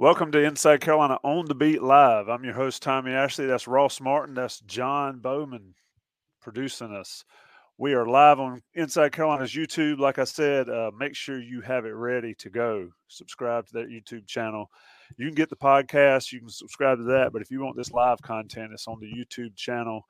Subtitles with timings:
[0.00, 2.30] Welcome to Inside Carolina on the Beat Live.
[2.30, 3.44] I'm your host, Tommy Ashley.
[3.44, 4.34] That's Ross Martin.
[4.34, 5.74] That's John Bauman
[6.40, 7.22] producing us.
[7.76, 9.98] We are live on Inside Carolina's YouTube.
[9.98, 12.88] Like I said, uh, make sure you have it ready to go.
[13.08, 14.70] Subscribe to that YouTube channel.
[15.18, 17.34] You can get the podcast, you can subscribe to that.
[17.34, 20.06] But if you want this live content, it's on the YouTube channel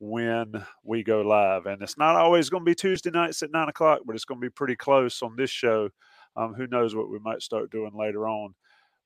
[0.00, 0.52] when
[0.84, 1.64] we go live.
[1.64, 4.38] And it's not always going to be Tuesday nights at nine o'clock, but it's going
[4.38, 5.88] to be pretty close on this show.
[6.36, 8.54] Um, who knows what we might start doing later on.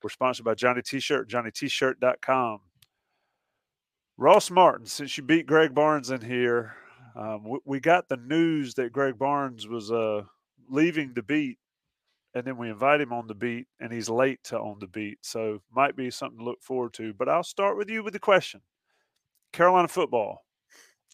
[0.04, 2.60] We're sponsored by Johnny T-Shirt, JohnnyT-Shirt.com.
[4.18, 6.74] Ross Martin, since you beat Greg Barnes in here,
[7.16, 10.24] um, we, we, got the news that Greg Barnes was uh,
[10.68, 11.56] leaving the beat,
[12.34, 15.20] and then we invite him on the beat, and he's late to on the beat.
[15.22, 17.14] So might be something to look forward to.
[17.14, 18.60] But I'll start with you with the question:
[19.54, 20.44] Carolina football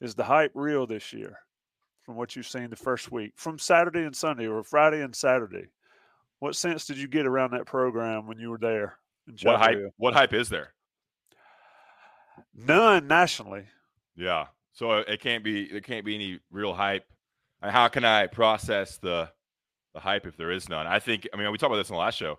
[0.01, 1.39] is the hype real this year?
[2.03, 5.69] From what you've seen the first week, from Saturday and Sunday, or Friday and Saturday,
[6.41, 8.99] what sense did you get around that program when you were there?
[9.43, 9.79] What hype?
[9.97, 10.73] What hype is there?
[12.55, 13.67] None nationally.
[14.17, 14.47] Yeah.
[14.73, 15.71] So it can't be.
[15.71, 17.05] There can't be any real hype.
[17.63, 19.31] How can I process the
[19.95, 20.87] the hype if there is none?
[20.87, 21.29] I think.
[21.33, 22.33] I mean, we talked about this in the last show.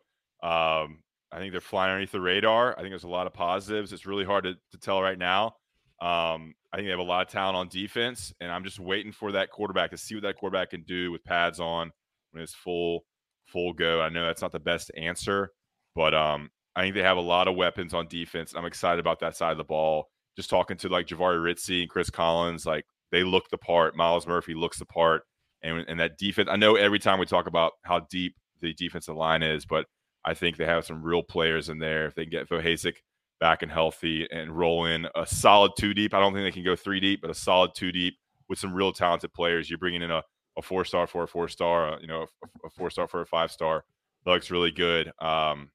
[0.43, 2.73] Um, I think they're flying underneath the radar.
[2.73, 3.93] I think there's a lot of positives.
[3.93, 5.55] It's really hard to, to tell right now.
[6.01, 9.11] Um, I think they have a lot of talent on defense, and I'm just waiting
[9.11, 11.91] for that quarterback to see what that quarterback can do with pads on
[12.31, 13.05] when it's full
[13.51, 14.01] full go.
[14.01, 15.51] I know that's not the best answer,
[15.95, 18.53] but um, I think they have a lot of weapons on defense.
[18.55, 20.09] I'm excited about that side of the ball.
[20.35, 23.95] Just talking to like Jahvaree Ritzie and Chris Collins, like they look the part.
[23.95, 25.23] Myles Murphy looks the part,
[25.61, 26.47] and and that defense.
[26.49, 29.85] I know every time we talk about how deep the defensive line is, but
[30.23, 32.05] I think they have some real players in there.
[32.05, 32.95] If they can get Vohasek
[33.39, 36.63] back and healthy and roll in a solid two deep, I don't think they can
[36.63, 38.15] go three deep, but a solid two deep
[38.47, 39.69] with some real talented players.
[39.69, 40.23] You're bringing in a
[40.57, 43.21] a four star for a four star, uh, you know, a, a four star for
[43.21, 43.83] a five star.
[44.25, 45.11] That looks really good.
[45.19, 45.71] Um,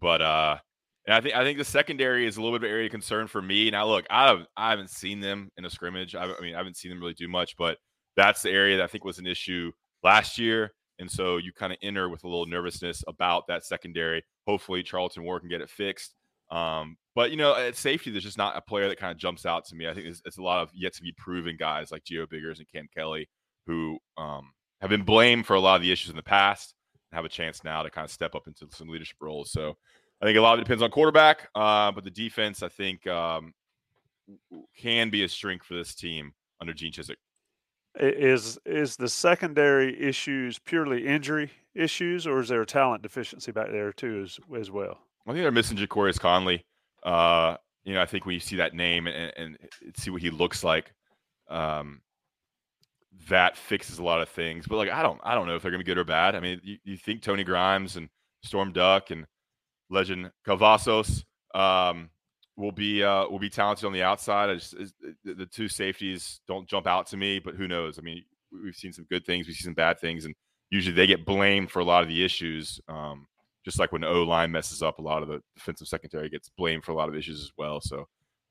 [0.00, 0.58] but uh,
[1.06, 3.26] and I think I think the secondary is a little bit of area of concern
[3.26, 3.70] for me.
[3.70, 6.14] Now, look, I have, I haven't seen them in a scrimmage.
[6.14, 7.78] I, I mean, I haven't seen them really do much, but
[8.16, 9.72] that's the area that I think was an issue
[10.02, 10.72] last year.
[10.98, 14.24] And so you kind of enter with a little nervousness about that secondary.
[14.46, 16.14] Hopefully, Charlton Warren can get it fixed.
[16.50, 19.46] Um, but you know, at safety, there's just not a player that kind of jumps
[19.46, 19.88] out to me.
[19.88, 22.58] I think it's, it's a lot of yet to be proven guys like Geo Biggers
[22.58, 23.28] and Cam Kelly
[23.68, 26.74] who um, have been blamed for a lot of the issues in the past
[27.12, 29.52] and have a chance now to kind of step up into some leadership roles.
[29.52, 29.76] So
[30.20, 33.06] I think a lot of it depends on quarterback, uh, but the defense I think
[33.06, 33.52] um,
[34.76, 37.16] can be a strength for this team under Gene Chizik.
[38.00, 43.70] Is is the secondary issues purely injury issues, or is there a talent deficiency back
[43.70, 44.98] there too as as well?
[45.26, 46.64] I think they're missing Ja'Qurious Conley.
[47.02, 49.58] Uh, you know, I think when you see that name and, and
[49.96, 50.92] see what he looks like,
[51.50, 52.00] um,
[53.28, 54.66] that fixes a lot of things.
[54.66, 56.34] But like, I don't, I don't know if they're gonna be good or bad.
[56.34, 58.08] I mean, you, you think Tony Grimes and
[58.42, 59.26] Storm Duck and
[59.90, 61.24] Legend Cavazos
[61.54, 62.10] um,
[62.56, 64.50] will be uh, will be talented on the outside.
[64.50, 64.76] I just
[65.24, 67.98] the, the two safeties don't jump out to me, but who knows?
[67.98, 70.34] I mean, we've seen some good things, we see some bad things, and
[70.70, 72.80] usually they get blamed for a lot of the issues.
[72.88, 73.26] Um,
[73.64, 76.84] just like when O line messes up, a lot of the defensive secondary gets blamed
[76.84, 77.80] for a lot of issues as well.
[77.80, 78.06] So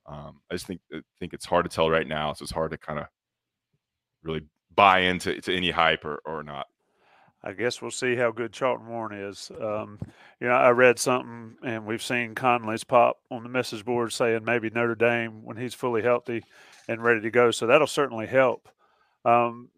[0.05, 2.33] um, I just think I think it's hard to tell right now.
[2.33, 3.05] So it's hard to kind of
[4.23, 4.41] really
[4.77, 6.67] buy into to any hype or, or not.
[7.43, 9.51] I guess we'll see how good Charlton Warren is.
[9.61, 9.99] Um,
[10.39, 14.43] you know, I read something, and we've seen Conley's pop on the message board saying
[14.43, 16.43] maybe Notre Dame when he's fully healthy
[16.87, 17.51] and ready to go.
[17.51, 18.69] So that'll certainly help.
[19.25, 19.69] Um,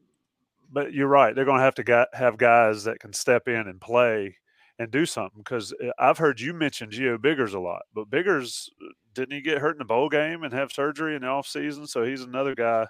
[0.72, 3.68] but you're right; they're going to have to got, have guys that can step in
[3.68, 4.38] and play
[4.78, 5.40] and do something.
[5.40, 9.42] Because uh, I've heard you mention Geo Biggers a lot, but Biggers uh, didn't he
[9.42, 11.88] get hurt in the bowl game and have surgery in the off season?
[11.88, 12.88] So he's another guy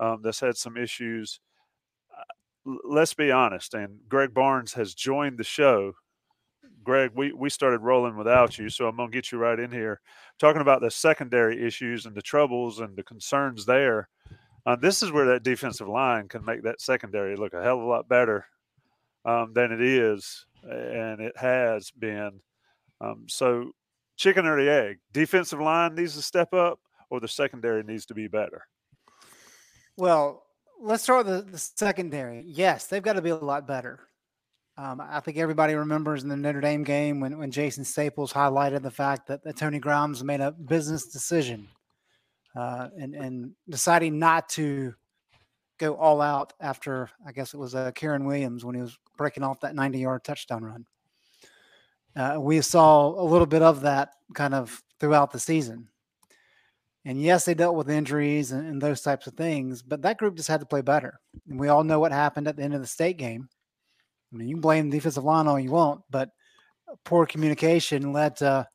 [0.00, 1.40] um, that's had some issues.
[2.16, 5.92] Uh, let's be honest, and Greg Barnes has joined the show.
[6.84, 9.70] Greg, we, we started rolling without you, so I'm going to get you right in
[9.70, 10.00] here.
[10.38, 14.08] Talking about the secondary issues and the troubles and the concerns there.
[14.64, 17.84] Uh, this is where that defensive line can make that secondary look a hell of
[17.84, 18.46] a lot better
[19.24, 22.40] um, than it is, and it has been.
[23.00, 23.72] Um, so,
[24.16, 24.98] chicken or the egg?
[25.12, 26.80] Defensive line needs to step up,
[27.10, 28.66] or the secondary needs to be better?
[29.98, 30.44] Well,
[30.80, 32.44] let's start with the, the secondary.
[32.46, 33.98] Yes, they've got to be a lot better.
[34.76, 38.82] Um, I think everybody remembers in the Notre Dame game when, when Jason Staples highlighted
[38.82, 41.66] the fact that, that Tony Grimes made a business decision
[42.54, 44.94] uh, and, and deciding not to
[45.80, 49.42] go all out after, I guess it was uh, Kyren Williams when he was breaking
[49.42, 50.86] off that 90 yard touchdown run.
[52.14, 55.88] Uh, we saw a little bit of that kind of throughout the season.
[57.08, 60.36] And yes, they dealt with injuries and, and, those types of things, but that group
[60.36, 61.18] just had to play better.
[61.48, 63.48] And we all know what happened at the end of the state game.
[64.30, 66.28] I mean, you can blame the defensive line all you want, but
[67.06, 68.68] poor communication led to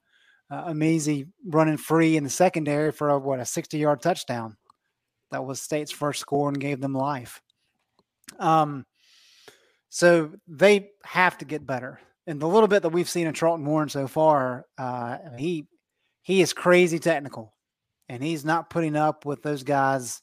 [0.50, 4.58] uh, Emezie running free in the secondary for a, what a 60 yard touchdown.
[5.30, 7.40] That was State's first score and gave them life.
[8.40, 8.84] Um,
[9.90, 12.00] so they have to get better.
[12.26, 15.68] And the little bit that we've seen in Charlton Warren so far, uh, he
[16.24, 17.53] he is crazy technical,
[18.14, 20.22] and he's not putting up with those guys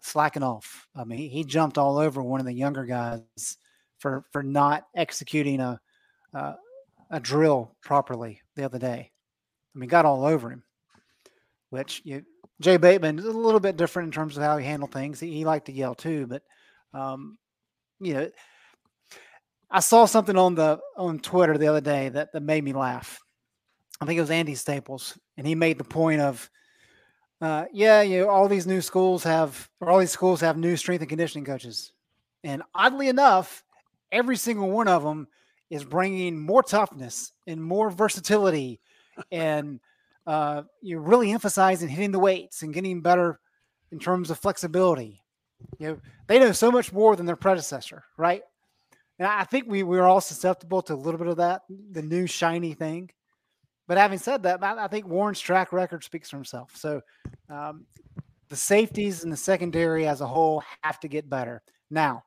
[0.00, 0.86] slacking off.
[0.94, 3.56] I mean, he, jumped all over one of the younger guys
[3.98, 5.80] for for not executing a
[6.32, 6.54] uh,
[7.10, 9.10] a drill properly the other day.
[9.74, 10.62] I mean, got all over him.
[11.70, 12.24] Which you,
[12.60, 15.18] Jay Bateman is a little bit different in terms of how he handled things.
[15.18, 16.42] He, he liked to yell too, but
[16.92, 17.36] um,
[17.98, 18.30] you know,
[19.72, 23.18] I saw something on the on Twitter the other day that that made me laugh.
[24.00, 26.48] I think it was Andy Staples, and he made the point of,
[27.40, 30.76] uh, yeah, you know, all these new schools have, or all these schools have new
[30.76, 31.92] strength and conditioning coaches,
[32.42, 33.64] and oddly enough,
[34.12, 35.26] every single one of them
[35.70, 38.80] is bringing more toughness and more versatility
[39.30, 39.80] and
[40.26, 43.40] uh, you're really emphasizing hitting the weights and getting better
[43.92, 45.22] in terms of flexibility.
[45.78, 48.42] You know, they know so much more than their predecessor, right?
[49.18, 52.26] And I think we we're all susceptible to a little bit of that, the new
[52.26, 53.10] shiny thing.
[53.86, 56.74] But having said that, I, think Warren's track record speaks for himself.
[56.74, 57.02] So
[57.50, 57.84] um,
[58.48, 61.62] the safeties and the secondary as a whole have to get better.
[61.90, 62.24] Now,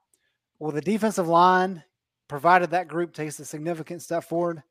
[0.60, 1.84] will the defensive line,
[2.28, 4.62] provided that group takes a significant step forward,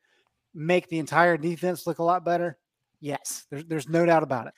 [0.55, 2.57] make the entire defense look a lot better?
[3.01, 4.55] Yes, there's, there's no doubt about it.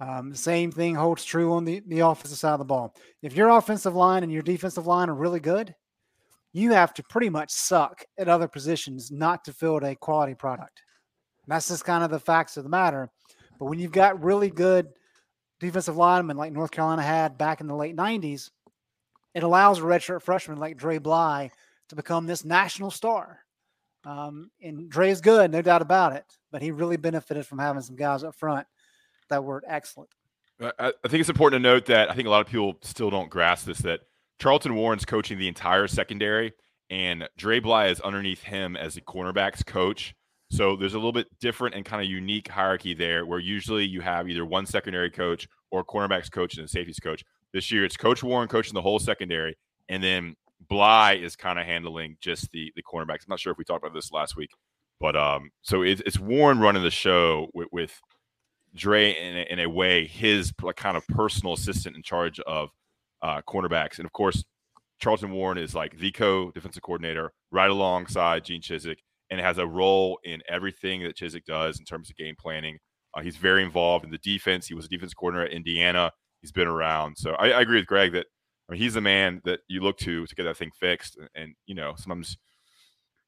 [0.00, 2.94] Um, same thing holds true on the, the offensive side of the ball.
[3.22, 5.74] If your offensive line and your defensive line are really good,
[6.52, 10.82] you have to pretty much suck at other positions not to field a quality product.
[11.48, 13.10] That's just kind of the facts of the matter.
[13.58, 14.88] But when you've got really good
[15.58, 18.50] defensive linemen like North Carolina had back in the late 90s,
[19.34, 21.50] it allows a redshirt freshman like Dre Bly
[21.88, 23.40] to become this national star.
[24.04, 26.24] Um, and Dre is good, no doubt about it.
[26.52, 28.66] But he really benefited from having some guys up front
[29.28, 30.10] that were excellent.
[30.60, 33.10] I, I think it's important to note that I think a lot of people still
[33.10, 34.00] don't grasp this that
[34.38, 36.52] Charlton Warren's coaching the entire secondary,
[36.90, 40.14] and Dre Bly is underneath him as the cornerbacks coach.
[40.50, 44.00] So there's a little bit different and kind of unique hierarchy there, where usually you
[44.00, 47.22] have either one secondary coach or cornerbacks coach and a safeties coach.
[47.52, 49.56] This year, it's Coach Warren coaching the whole secondary,
[49.88, 50.36] and then
[50.68, 53.24] Bly is kind of handling just the the cornerbacks.
[53.24, 54.50] I'm not sure if we talked about this last week,
[55.00, 58.00] but um, so it's, it's Warren running the show with, with
[58.74, 62.70] Dre in a, in a way his like kind of personal assistant in charge of
[63.22, 64.44] uh, cornerbacks, and of course
[64.98, 68.98] Charlton Warren is like the co defensive coordinator right alongside Gene Chizik,
[69.30, 72.78] and has a role in everything that Chizik does in terms of game planning.
[73.14, 74.66] Uh, he's very involved in the defense.
[74.66, 76.12] He was a defense coordinator at Indiana.
[76.40, 78.26] He's been around, so I, I agree with Greg that
[78.68, 81.16] I mean, he's the man that you look to to get that thing fixed.
[81.16, 82.36] And, and you know, sometimes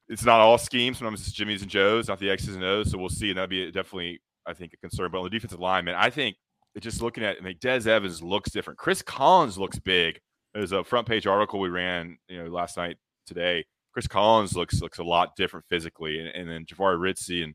[0.08, 0.98] it's not all schemes.
[0.98, 2.90] Sometimes it's Jimmy's and Joe's, not the X's and O's.
[2.90, 3.30] So we'll see.
[3.30, 5.10] And that'd be definitely, I think, a concern.
[5.10, 6.36] But on the defensive line, man, I think
[6.78, 8.78] just looking at, I mean, Des Evans looks different.
[8.78, 10.20] Chris Collins looks big.
[10.52, 12.96] There's a front page article we ran, you know, last night
[13.26, 13.64] today.
[13.92, 17.54] Chris Collins looks looks a lot different physically, and, and then Jahvaree Ritzie and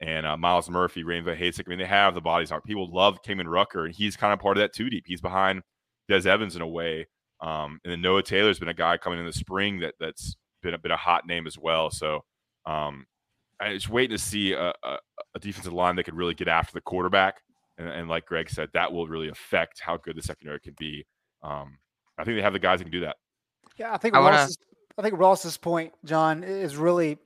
[0.00, 1.64] and uh, Myles Murphy, Ray Vohasek.
[1.66, 2.50] I mean, they have the bodies.
[2.50, 5.04] Are People love Kaimon Rucker, and he's kind of part of that two deep.
[5.06, 5.62] He's behind
[6.08, 7.06] Des Evans in a way.
[7.40, 10.74] Um, and then Noah Taylor's been a guy coming in the spring that that's been
[10.74, 11.90] a bit of hot name as well.
[11.90, 12.24] So
[12.66, 13.06] um,
[13.60, 14.98] I just waiting to see a, a,
[15.34, 17.40] a, defensive line that could really get after the quarterback.
[17.78, 21.06] And, and, like Greg said, that will really affect how good the secondary can be.
[21.42, 21.78] Um,
[22.18, 23.16] I think they have the guys that can do that.
[23.78, 24.46] Yeah, I think I, wanna...
[24.98, 27.18] I think Ross's point, John, is really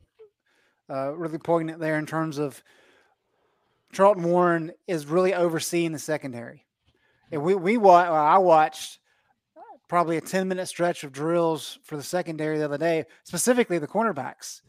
[0.91, 2.63] uh, really poignant there in terms of
[3.93, 6.67] Charlton Warren is really overseeing the secondary.
[7.31, 8.99] And we we well, I watched
[9.89, 13.87] probably a 10 minute stretch of drills for the secondary the other day, specifically the
[13.87, 14.61] cornerbacks.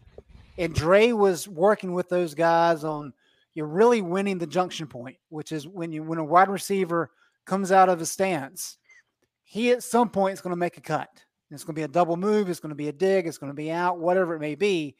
[0.57, 3.13] And Dre was working with those guys on
[3.53, 7.11] you're really winning the junction point, which is when you when a wide receiver
[7.45, 8.77] comes out of a stance,
[9.43, 11.24] he at some point is going to make a cut.
[11.51, 13.51] It's going to be a double move, it's going to be a dig, it's going
[13.51, 14.95] to be out, whatever it may be.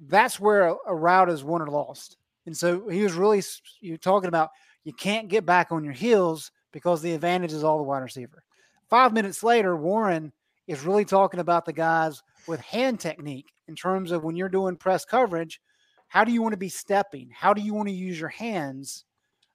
[0.00, 2.16] That's where a, route is won or lost.
[2.44, 3.42] And so he was really
[3.80, 4.50] you talking about
[4.84, 8.42] you can't get back on your heels because the advantage is all the wide receiver.
[8.90, 10.32] Five minutes later, Warren
[10.66, 14.76] is really talking about the guys with hand technique in terms of when you're doing
[14.76, 15.60] press coverage.
[16.08, 17.30] How do you want to be stepping?
[17.32, 19.04] How do you want to use your hands?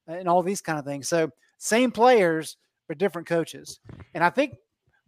[0.08, 1.08] And all these kind of things.
[1.08, 2.58] So, same players,
[2.88, 3.80] but different coaches.
[4.14, 4.56] And I think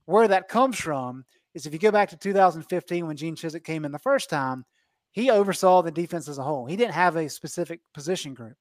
[0.05, 3.86] where that comes from is if you go back to 2015 when Gene Chizik came
[3.86, 4.65] in the first time,
[5.12, 6.65] he oversaw the defense as a whole.
[6.65, 8.55] He didn't have a specific position group.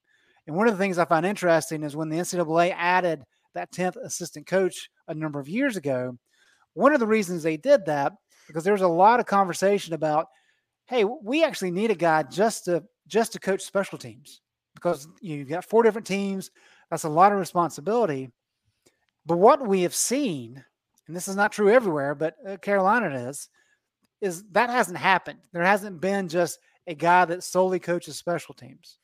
[0.46, 3.22] And one of the things I find interesting is when the NCAA added
[3.54, 6.18] that 10th assistant coach a number of years ago.
[6.74, 8.12] One of the reasons they did that,
[8.46, 10.26] because there was a lot of conversation about,
[10.86, 14.40] hey, we actually need a guy just to just to coach special teams
[14.74, 16.50] because you've got four different teams.
[16.90, 18.30] That's a lot of responsibility.
[19.26, 20.64] But what we have seen,
[21.12, 23.50] and this is not true everywhere, but uh, Carolina is,
[24.22, 25.40] is that hasn't happened.
[25.52, 28.96] There hasn't been just a guy that solely coaches special teams.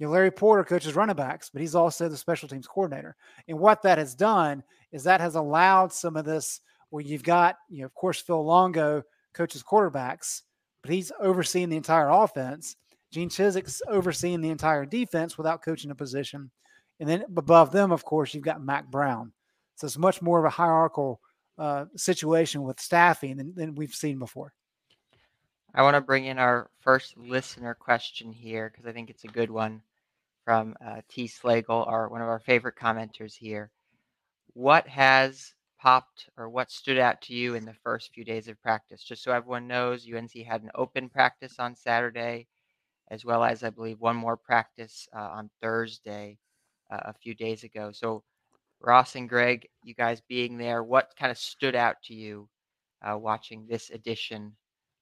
[0.00, 3.14] You know, Larry Porter coaches running backs, but he's also the special teams coordinator.
[3.46, 7.54] And what that has done is that has allowed some of this where you've got,
[7.70, 10.42] you know, of course, Phil Longo coaches quarterbacks,
[10.82, 12.74] but he's overseeing the entire offense.
[13.12, 16.50] Gene Chizik's overseeing the entire defense without coaching a position.
[16.98, 19.32] And then above them, of course, you've got Mack Brown.
[19.76, 21.20] So it's much more of a hierarchical
[21.58, 24.52] uh, situation with staffing than, than we've seen before.
[25.74, 29.28] I want to bring in our first listener question here because I think it's a
[29.28, 29.82] good one
[30.44, 31.26] from uh, T.
[31.26, 33.70] Slagle, our one of our favorite commenters here.
[34.52, 38.60] What has popped or what stood out to you in the first few days of
[38.62, 39.02] practice?
[39.02, 42.46] Just so everyone knows, UNC had an open practice on Saturday,
[43.10, 46.38] as well as I believe one more practice uh, on Thursday
[46.90, 47.90] uh, a few days ago.
[47.92, 48.22] So,
[48.84, 52.48] Ross and Greg, you guys being there, what kind of stood out to you
[53.02, 54.54] uh, watching this edition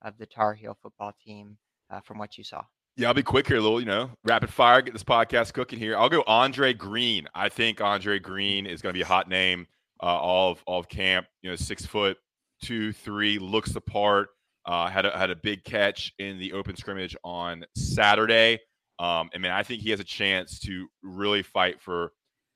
[0.02, 1.56] of the Tar Heel football team
[1.90, 2.62] uh, from what you saw?
[2.96, 5.96] Yeah, I'll be quick here, little, you know, rapid fire, get this podcast cooking here.
[5.96, 7.26] I'll go Andre Greene.
[7.34, 9.66] I think Andre Greene is going to be a hot name
[10.02, 11.26] uh, all of all of camp.
[11.42, 12.18] You know, six foot
[12.62, 14.28] two, three, looks the part.
[14.66, 18.60] Uh, had a, had a big catch in the open scrimmage on Saturday.
[18.98, 22.12] Um, I mean, I think he has a chance to really fight for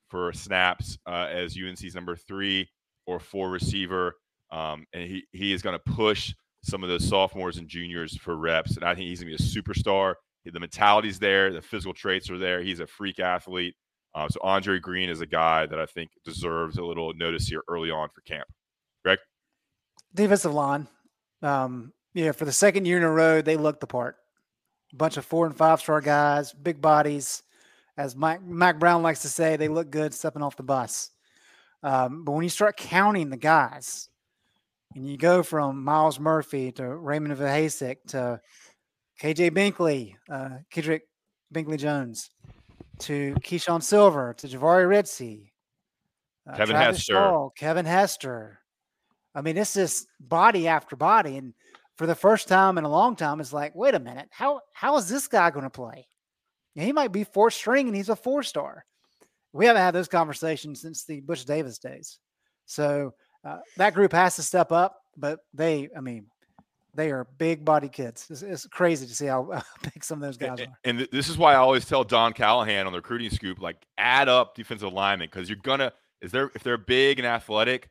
[0.09, 2.69] for snaps uh, as UNC's number three
[3.05, 4.15] or four receiver,
[4.51, 6.33] um, and he he is going to push
[6.63, 8.75] some of the sophomores and juniors for reps.
[8.75, 10.15] And I think he's going to be a superstar.
[10.45, 12.61] The mentality's there, the physical traits are there.
[12.61, 13.75] He's a freak athlete.
[14.15, 17.61] Uh, so Andre Greene is a guy that I think deserves a little notice here
[17.67, 18.47] early on for camp.
[19.03, 19.19] Greg,
[20.15, 20.87] defensive line.
[21.41, 24.15] Um, yeah, for the second year in a row, they look the part.
[24.93, 27.43] A bunch of four and five star guys, big bodies.
[27.97, 31.09] As Mike Mack Brown likes to say, they look good stepping off the bus.
[31.83, 34.09] Um, but when you start counting the guys,
[34.95, 38.41] and you go from Myles Murphy to Raymond Vohasek to
[39.21, 41.01] KJ Bingley, uh, Kedrick
[41.51, 42.29] Bingley Jones,
[42.99, 45.51] to Keeshawn Silver, to Jahvaree Ritzie,
[46.47, 48.59] uh, Kevin Travis Hester, Shaw, Kevin Hester.
[49.35, 51.53] I mean, it's just body after body, and
[51.95, 54.97] for the first time in a long time, it's like, wait a minute, how how
[54.97, 56.07] is this guy going to play?
[56.83, 58.85] He might be four string, and he's a four star.
[59.53, 62.19] We haven't had those conversations since the Butch Davis days.
[62.65, 66.27] So uh, that group has to step up, but they, I mean,
[66.93, 68.27] they are big body kids.
[68.29, 70.77] It's, it's crazy to see how big some of those guys and, are.
[70.83, 74.27] And this is why I always tell Don Callahan on the recruiting scoop, like add
[74.27, 77.89] up defensive linemen because you're gonna is there if they're big and athletic,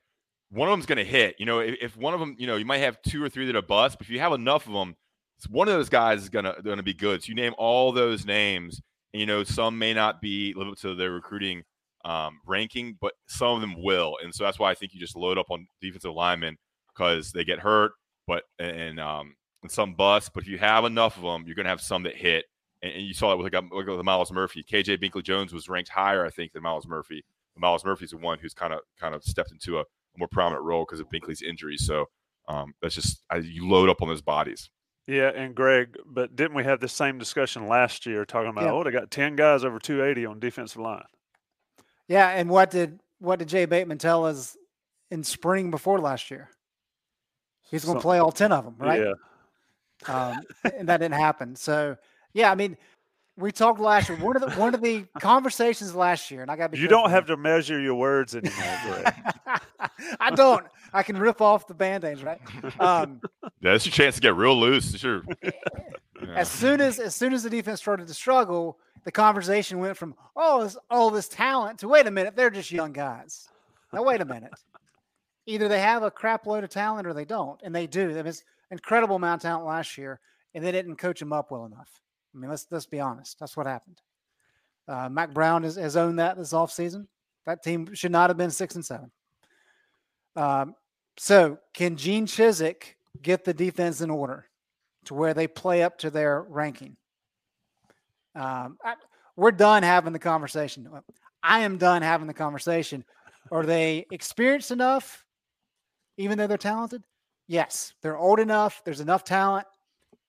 [0.50, 1.36] one of them's gonna hit.
[1.38, 3.46] You know, if, if, one of them, you know, you might have two or three
[3.46, 4.96] that are bust, but if you have enough of them,
[5.48, 7.22] one of those guys is gonna gonna be good.
[7.22, 8.80] So you name all those names,
[9.12, 11.62] and you know some may not be live up to their recruiting
[12.04, 14.16] um, ranking, but some of them will.
[14.22, 16.56] And so that's why I think you just load up on defensive linemen
[16.94, 17.92] because they get hurt,
[18.26, 20.30] but and um, and some bust.
[20.32, 22.44] But if you have enough of them, you're to have some that hit.
[22.82, 24.64] And, and you saw it with like, like with Myles Murphy.
[24.64, 27.24] KJ Bingley Jones was ranked higher, I think, than Myles Murphy.
[27.54, 30.28] But Myles Murphy's the one who's kind of kind of stepped into a, a more
[30.28, 31.76] prominent role because of Bingley's injury.
[31.76, 32.06] So
[32.48, 34.70] um, that's just I, you load up on those bodies.
[35.06, 38.72] Yeah, and Greg, but didn't we have the same discussion last year talking about, yeah.
[38.72, 41.04] oh, they got 10 guys over 280 on defensive line?
[42.08, 44.56] Yeah, and what did what did Jay Bateman tell us
[45.10, 46.50] in spring before last year?
[47.70, 49.00] He's going to play all ten of them, right?
[49.00, 49.14] Yeah.
[50.06, 50.40] Um,
[50.76, 51.56] and that didn't happen.
[51.56, 51.96] So
[52.32, 52.76] yeah, I mean,
[53.36, 54.18] we talked last year.
[54.18, 57.26] One of the one of the conversations last year, and I got you don't have
[57.26, 59.04] to measure your words anymore.
[60.20, 60.66] I don't.
[60.92, 62.40] I can rip off the band-aids, right?
[62.80, 64.96] Um, yeah, that's your chance to get real loose.
[64.96, 65.22] Sure.
[66.34, 70.14] As soon as as soon as the defense started to struggle, the conversation went from
[70.34, 73.48] oh this, all this talent to wait a minute, they're just young guys.
[73.92, 74.52] Now wait a minute.
[75.46, 78.12] Either they have a crap load of talent or they don't, and they do.
[78.12, 80.18] There was incredible amount of talent last year,
[80.54, 82.00] and they didn't coach them up well enough.
[82.36, 83.38] I mean, let's let's be honest.
[83.40, 84.00] That's what happened.
[84.86, 87.06] Uh, Mack Brown has, has owned that this offseason.
[87.46, 89.10] That team should not have been six and seven.
[90.36, 90.74] Um,
[91.16, 94.46] so, can Gene Chizik get the defense in order
[95.06, 96.96] to where they play up to their ranking?
[98.34, 98.94] Um, I,
[99.34, 100.88] we're done having the conversation.
[101.42, 103.04] I am done having the conversation.
[103.50, 105.24] Are they experienced enough,
[106.18, 107.02] even though they're talented?
[107.46, 108.82] Yes, they're old enough.
[108.84, 109.66] There's enough talent.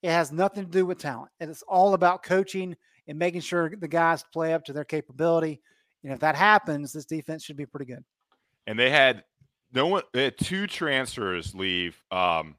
[0.03, 1.31] It has nothing to do with talent.
[1.39, 2.75] And it's all about coaching
[3.07, 5.61] and making sure the guys play up to their capability.
[6.03, 8.03] And if that happens, this defense should be pretty good.
[8.67, 9.23] And they had
[9.73, 10.03] no one.
[10.13, 12.01] They had two transfers leave.
[12.11, 12.55] Um,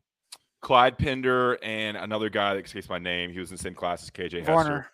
[0.61, 3.30] Clyde Pinder and another guy that escapes my name.
[3.30, 4.76] He was in the same class as KJ Varner.
[4.76, 4.90] Hester,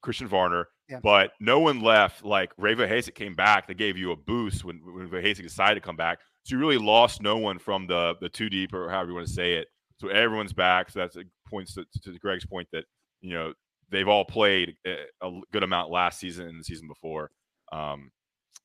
[0.00, 0.68] Christian Varner.
[0.88, 1.00] Yeah.
[1.02, 2.24] But no one left.
[2.24, 3.66] Like Ray Hasek came back.
[3.66, 6.20] They gave you a boost when when Hasek decided to come back.
[6.44, 9.26] So you really lost no one from the the two deep or however you want
[9.26, 9.68] to say it.
[9.98, 10.90] So everyone's back.
[10.90, 11.16] So that's
[11.48, 12.84] points to, to Greg's point that
[13.20, 13.52] you know
[13.90, 17.30] they've all played a, good amount last season and the season before.
[17.72, 18.10] Um,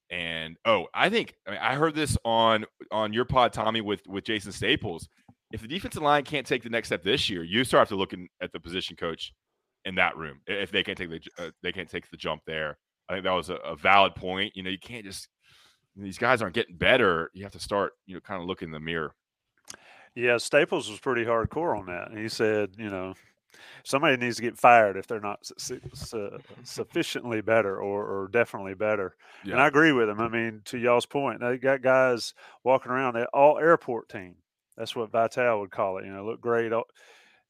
[0.10, 4.02] and oh, I think I, mean, I heard this on on your pod, Tommy, with
[4.08, 5.08] with Jason Staples.
[5.52, 8.28] If the defensive line can't take the next step this year, you start to looking
[8.42, 9.34] at the position coach
[9.86, 12.78] in that room if they can't take the uh, they can't take the jump there.
[13.08, 14.56] I think that was a, a valid point.
[14.56, 15.28] You know, you can't just
[15.96, 17.30] these guys aren't getting better.
[17.34, 19.14] You have to start, you know, kind of look in the mirror.
[20.20, 22.18] Yeah, Staples was pretty hardcore on that.
[22.18, 23.14] He said, you know,
[23.84, 28.74] somebody needs to get fired if they're not su- su- sufficiently better or, or definitely
[28.74, 29.16] better.
[29.46, 29.54] Yeah.
[29.54, 30.20] And I agree with him.
[30.20, 32.34] I mean, to y'all's point, they got guys
[32.64, 34.36] walking around they all airport team.
[34.78, 36.06] That's what Vital would call it.
[36.06, 36.72] You know, look great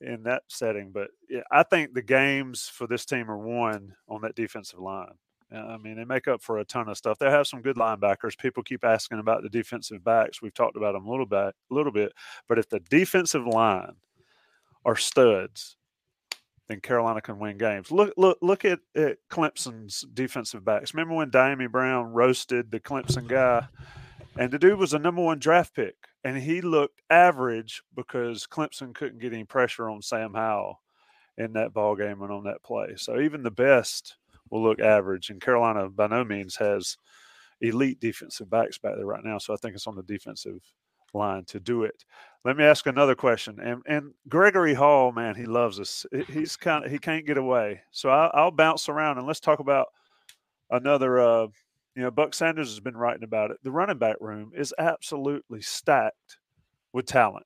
[0.02, 0.92] in that setting.
[0.92, 5.14] But yeah, I think the games for this team are won on that defensive line.
[5.52, 7.18] I mean, they make up for a ton of stuff.
[7.18, 8.38] They have some good linebackers.
[8.38, 10.42] People keep asking about the defensive backs.
[10.42, 12.14] We've talked about them a little bit, a little bit.
[12.48, 13.94] But if the defensive line
[14.86, 15.76] are studs,
[16.68, 17.92] then Carolina can win games.
[17.92, 20.94] Look, look, look at, at Clemson's defensive backs.
[20.94, 23.68] Remember when Dyami Brown roasted the Clemson guy,
[24.38, 28.94] and the dude was a number one draft pick, and he looked average because Clemson
[28.94, 30.80] couldn't get any pressure on Sam Howell
[31.40, 32.94] in that ball game and on that play.
[32.98, 34.18] So even the best
[34.50, 36.98] will look average, and Carolina by no means has
[37.62, 39.38] elite defensive backs back there right now.
[39.38, 40.62] So I think it's on the defensive
[41.14, 42.06] line to do it.
[42.46, 43.60] Let me ask another question.
[43.60, 46.06] And and Gregory Hall, man, he loves us.
[46.28, 47.82] He's kind of he can't get away.
[47.92, 49.88] So I, I'll bounce around and let's talk about
[50.70, 51.20] another.
[51.20, 51.48] Uh,
[51.96, 53.58] you know, Buck Sanders has been writing about it.
[53.64, 56.38] The running back room is absolutely stacked
[56.94, 57.46] with talent.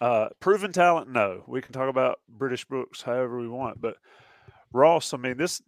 [0.00, 1.42] Uh, proven talent, no.
[1.46, 3.96] We can talk about British Brooks however we want, but
[4.72, 5.62] Ross, I mean, this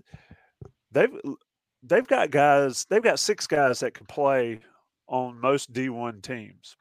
[0.93, 1.11] they've
[1.83, 4.61] they've got guys, they've got six guys that can play
[5.09, 6.77] on most D1 teams.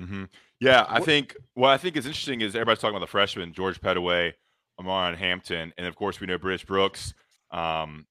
[0.00, 0.24] Mm-hmm.
[0.60, 3.80] Yeah, I think what I think is interesting is everybody's talking about the freshmen, George
[3.80, 4.32] Pettaway,
[4.80, 7.14] Omarion Hampton, and of course we know British Brooks
[7.50, 8.06] um,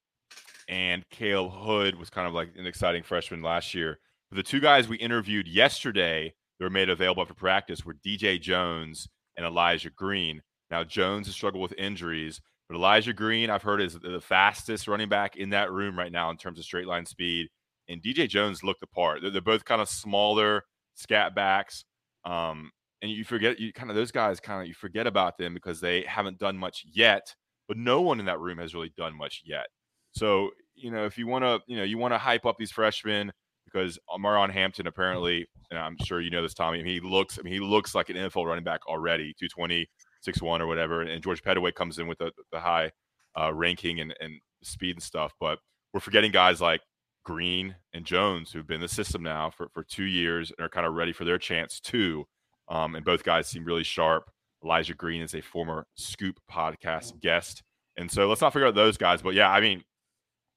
[0.67, 3.99] and Caleb Hood was kind of like an exciting freshman last year.
[4.29, 8.39] But the two guys we interviewed yesterday that were made available for practice were DJ
[8.39, 10.41] Jones and Elijah Green.
[10.69, 15.09] Now Jones has struggled with injuries, but Elijah Green, I've heard, is the fastest running
[15.09, 17.49] back in that room right now in terms of straight line speed.
[17.89, 19.21] And DJ Jones looked the part.
[19.21, 20.63] They're, they're both kind of smaller
[20.95, 21.83] scat backs.
[22.23, 25.53] Um, and you forget you kind of those guys kind of you forget about them
[25.53, 27.35] because they haven't done much yet.
[27.67, 29.65] But no one in that room has really done much yet.
[30.13, 32.71] So you know, if you want to, you know, you want to hype up these
[32.71, 33.33] freshmen
[33.65, 36.81] because Omarion Hampton apparently, and I'm sure you know this, Tommy.
[36.83, 39.87] he looks, I mean, he looks like an NFL running back already, 220,
[40.21, 41.01] six one or whatever.
[41.01, 42.91] And George Pettaway comes in with the, the high
[43.39, 45.33] uh, ranking and, and speed and stuff.
[45.39, 45.59] But
[45.93, 46.81] we're forgetting guys like
[47.23, 50.69] Green and Jones who've been in the system now for, for two years and are
[50.69, 52.25] kind of ready for their chance too.
[52.69, 54.29] Um, and both guys seem really sharp.
[54.63, 57.63] Elijah Green is a former Scoop podcast guest.
[57.97, 59.21] And so let's not forget those guys.
[59.21, 59.83] But yeah, I mean,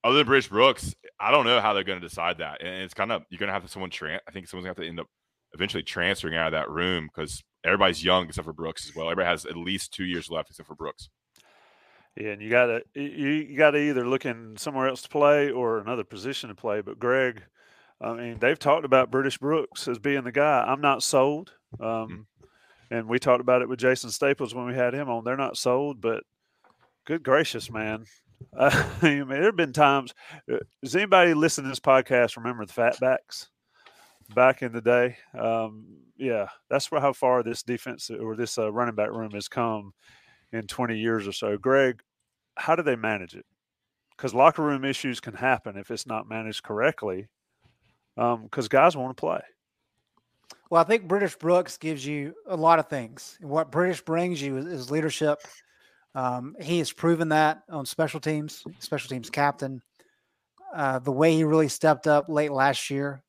[0.05, 2.63] other than British Brooks, I don't know how they're going to decide that.
[2.63, 4.81] And it's kind of, you're going to have someone, tra- I think someone's going to
[4.81, 5.09] have to end up
[5.55, 9.07] eventually transferring out of that room because everybody's young except for Brooks as well.
[9.07, 11.09] Everybody has at least two years left except for Brooks.
[12.17, 15.09] Yeah, and you got to you, you got to either look in somewhere else to
[15.09, 16.81] play or another position to play.
[16.81, 17.43] But Greg,
[18.01, 20.65] I mean, they've talked about British Brooks as being the guy.
[20.67, 21.53] I'm not sold.
[21.81, 22.21] Um, mm-hmm.
[22.91, 25.25] And we talked about it with Jason Staples when we had him on.
[25.25, 26.23] They're not sold, but
[27.07, 28.05] good gracious, man.
[28.57, 28.71] Uh,
[29.03, 30.15] I mean, there have been times.
[30.53, 33.49] Uh, does anybody listen to this podcast remember the Fatbacks?
[34.33, 35.17] back in the day.
[35.39, 35.85] Um,
[36.17, 39.93] yeah, that's how far this defense or this uh, running back room has come
[40.53, 41.57] in 20 years or so.
[41.57, 42.01] Greg,
[42.57, 43.47] how do they manage it?
[44.17, 47.29] Because locker room issues can happen if it's not managed correctly.
[48.17, 49.41] Because um, guys want to play.
[50.71, 53.37] Well, I think British Brooks gives you a lot of things.
[53.41, 55.41] What British brings you is, is leadership.
[56.15, 59.83] Um, he has proven that on special teams, special teams captain.
[60.73, 63.23] Uh, the way he really stepped up late last year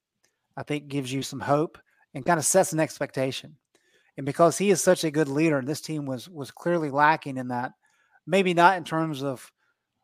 [0.57, 1.77] I think gives you some hope
[2.15, 3.57] and kind of sets an expectation.
[4.17, 7.37] And because he is such a good leader, and this team was was clearly lacking
[7.37, 7.73] in that,
[8.25, 9.51] maybe not in terms of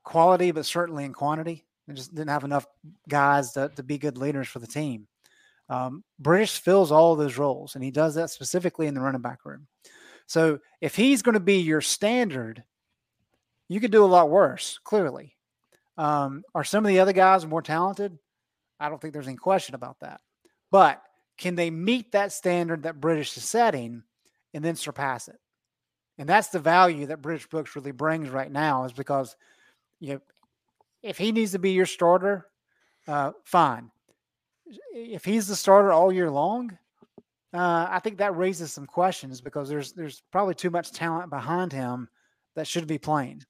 [0.04, 1.66] quality, but certainly in quantity.
[1.88, 2.68] They just didn't have enough
[3.10, 5.08] guys to, to be good leaders for the team.
[5.70, 9.46] Um, British fills all those roles, and he does that specifically in the running back
[9.46, 9.68] room.
[10.28, 12.64] So if he's going to be your standard,
[13.70, 15.36] you could do a lot worse, clearly.
[15.98, 18.18] Um, are some of the other guys more talented?
[18.80, 20.20] I don't think there's any question about that.
[20.72, 21.02] But
[21.42, 24.04] can they meet that standard that British is setting
[24.54, 25.40] and then surpass it.
[26.20, 29.36] And that's the value that British Brooks really brings right now, is because
[30.00, 30.22] you know
[31.02, 32.46] if he needs to be your starter,
[33.08, 33.90] uh, fine.
[34.94, 36.78] If he's the starter all year long,
[37.56, 41.74] uh, I think that raises some questions because there's there's probably too much talent behind
[41.74, 42.08] him
[42.56, 43.42] that should be playing.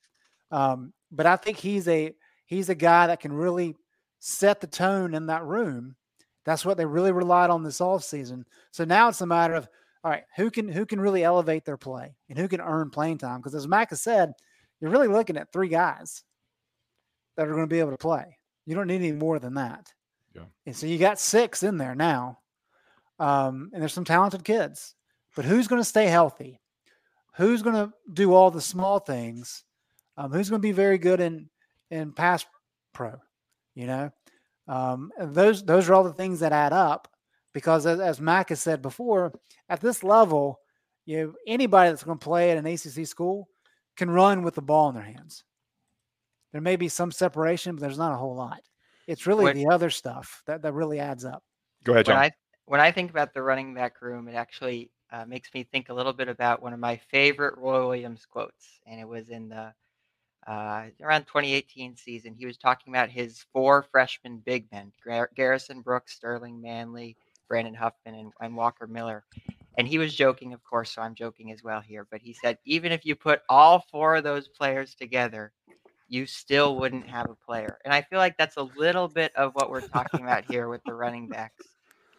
[0.49, 2.13] Um, but I think he's a
[2.45, 3.75] he's a guy that can really
[4.19, 5.97] set the tone in that room.
[6.45, 8.43] That's what they really relied on this offseason.
[8.71, 9.67] So now it's a matter of
[10.04, 13.19] all right, who can who can really elevate their play and who can earn playing
[13.19, 13.39] time?
[13.39, 14.34] Because as Mack has said,
[14.80, 16.23] you're really looking at three guys
[17.38, 18.38] that are going to be able to play.
[18.65, 19.93] You don't need any more than that.
[20.36, 20.43] Yeah.
[20.65, 22.39] And so you got six in there now.
[23.19, 24.95] Um, and there's some talented kids.
[25.36, 26.60] But who's going to stay healthy?
[27.38, 29.63] Who's going to do all the small things?
[30.17, 31.49] Um, who's going to be very good in
[31.91, 32.45] in pass
[32.93, 33.21] pro?
[33.75, 34.12] You know,
[34.71, 37.10] um, those those are all the things that add up.
[37.53, 39.34] Because as, as Mack has said before,
[39.67, 40.62] at this level,
[41.05, 43.49] you know, anybody that's going to play at an ACC school
[43.97, 45.43] can run with the ball in their hands.
[46.53, 48.62] There may be some separation, but there's not a whole lot.
[49.07, 51.43] It's really When- the other stuff that, that really adds up.
[51.84, 52.23] Go ahead, when John.
[52.23, 52.31] I
[52.65, 55.93] when I think about the running back room, it actually uh, makes me think a
[55.93, 59.73] little bit about one of my favorite Roy Williams quotes, and it was in the
[60.47, 62.36] uh, around 2018 season.
[62.38, 67.15] He was talking about his four freshman big men: Gar- Garrison Brooks, Sterling Manley,
[67.47, 69.23] Brandon Huffman, and, and Walker Miller.
[69.77, 72.06] And he was joking, of course, so I'm joking as well here.
[72.10, 75.51] But he said, even if you put all four of those players together,
[76.10, 77.77] you still wouldn't have a player.
[77.86, 80.84] And I feel like that's a little bit of what we're talking about here with
[80.84, 81.65] the running backs,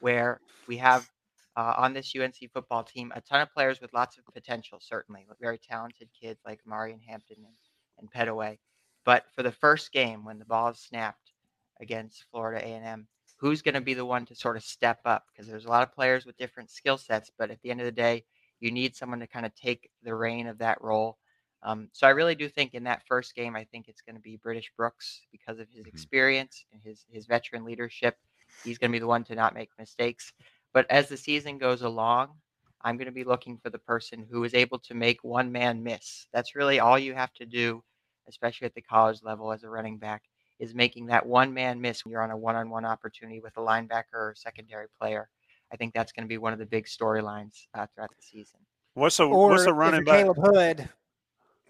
[0.01, 1.09] where we have
[1.57, 5.27] uh, on this UNC football team a ton of players with lots of potential, certainly
[5.41, 7.55] very talented kids like Marion Hampton and,
[8.03, 8.61] and Pettaway.
[9.07, 11.33] But for the first game, when the ball is snapped
[11.81, 15.27] against Florida A&M, who's going to be the one to sort of step up?
[15.33, 17.87] Because there's a lot of players with different skill sets, but at the end of
[17.87, 18.25] the day,
[18.61, 21.19] you need someone to kind of take the reign of that role.
[21.65, 24.21] Um, so I really do think in that first game, I think it's going to
[24.23, 25.87] be British Brooks because of his Mhm.
[25.87, 28.19] experience and his his veteran leadership.
[28.62, 30.33] He's going to be the one to not make mistakes.
[30.73, 32.41] But as the season goes along,
[32.81, 35.83] I'm going to be looking for the person who is able to make one man
[35.83, 36.27] miss.
[36.33, 37.85] That's really all you have to do,
[38.29, 40.23] especially at the college level as a running back,
[40.59, 43.57] is making that one man miss when you're on a one on one opportunity with
[43.57, 45.29] a linebacker or secondary player.
[45.73, 48.61] I think that's going to be one of the big storylines uh, throughout the season.
[48.95, 50.25] What's the Or what's the if running you're back?
[50.25, 50.89] Caleb Hood,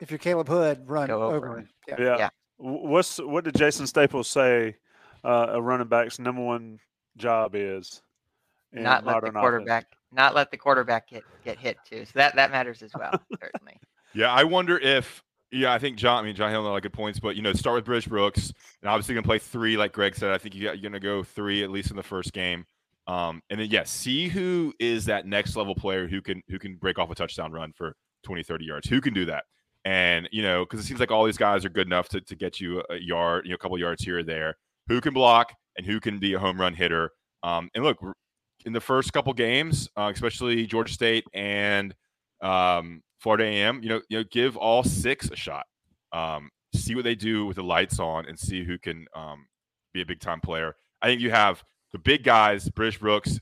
[0.00, 1.58] if you're Caleb Hood, run Go over over him.
[1.58, 1.68] him.
[1.88, 1.96] Yeah.
[2.00, 2.16] Yeah.
[2.18, 2.28] Yeah.
[2.58, 4.76] What's what did Jason Staples say?
[5.24, 6.80] Uh, a running back's number one
[7.16, 8.02] job is
[8.72, 9.40] in not let the modern offense?
[9.40, 12.04] quarterback not let the quarterback get get hit too.
[12.04, 13.78] So that that matters as well, certainly.
[14.14, 16.24] Yeah, I wonder if yeah, I think John.
[16.24, 17.84] I mean, John Hill had a lot of good points, but you know, start with
[17.84, 20.32] British Brooks, and obviously gonna play three, like Greg said.
[20.32, 22.64] I think you're gonna go three at least in the first game,
[23.06, 26.76] um, and then yeah, see who is that next level player who can who can
[26.76, 28.88] break off a touchdown run for 20, 30 yards.
[28.88, 29.44] Who can do that?
[29.84, 32.34] And you know, because it seems like all these guys are good enough to, to
[32.34, 34.56] get you a yard, you know, a couple yards here or there.
[34.88, 37.10] Who can block and who can be a home run hitter?
[37.42, 37.98] Um, and look,
[38.64, 41.94] in the first couple games, uh, especially Georgia State and
[42.40, 45.64] um, Florida A&M, you know, you know, give all six a shot.
[46.12, 49.46] Um, see what they do with the lights on, and see who can um,
[49.94, 50.74] be a big time player.
[51.00, 53.38] I think you have the big guys: British Brooks,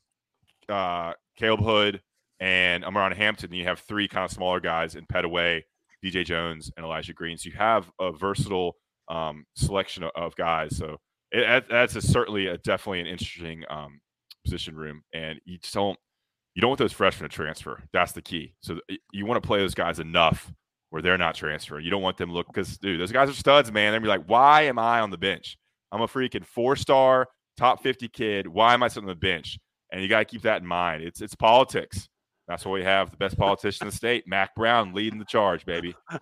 [0.69, 2.03] uh, Caleb Hood,
[2.41, 3.49] and Omarion Hampton.
[3.51, 5.63] And you have three kind of smaller guys in Pettaway,
[6.05, 7.39] DJ Jones, and Elijah Green.
[7.39, 8.77] So you have a versatile
[9.09, 10.77] um, selection of, of guys.
[10.77, 10.99] So
[11.33, 13.99] it, that's a, certainly a, definitely an interesting um,
[14.45, 15.99] position room, and you just don't
[16.55, 17.83] you don't want those freshmen to transfer.
[17.93, 18.55] That's the key.
[18.61, 18.81] So
[19.13, 20.53] you want to play those guys enough
[20.91, 21.85] where they're not transferring.
[21.85, 23.93] You don't want them to look because dude, those guys are studs, man.
[23.93, 25.57] They're be like, why am I on the bench?
[25.93, 28.47] I'm a freaking four star top 50 kid.
[28.47, 29.59] Why am I sitting on the bench?
[29.93, 31.03] And you got to keep that in mind.
[31.03, 32.09] It's it's politics.
[32.49, 35.65] That's why we have the best politician in the state, Mack Brown, leading the charge,
[35.65, 35.95] baby.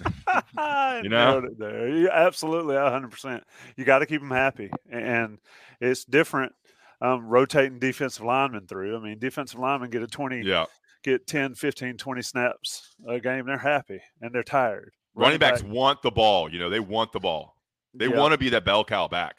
[1.02, 1.42] You know?
[1.58, 1.88] There.
[1.88, 3.44] You, absolutely, hundred percent.
[3.76, 5.38] You got to keep them happy, and
[5.80, 6.52] it's different.
[7.00, 8.96] Um, rotating defensive linemen through.
[8.96, 10.66] I mean, defensive linemen get a 20, Yeah.
[11.02, 13.46] get 10, 15, 20 snaps a game.
[13.46, 14.92] They're happy and they're tired.
[15.14, 16.50] Running backs back, want the ball.
[16.52, 17.56] You know, they want the ball.
[17.92, 19.36] They yeah, want to be that bell cow back.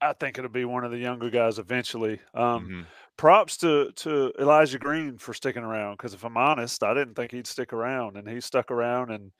[0.00, 2.20] I think it'll be one of the younger guys eventually.
[2.32, 2.86] Um, Mhm.
[3.16, 7.32] props to to Elijah Green for sticking around because if I'm honest, I didn't think
[7.32, 9.32] he'd stick around, and he stuck around and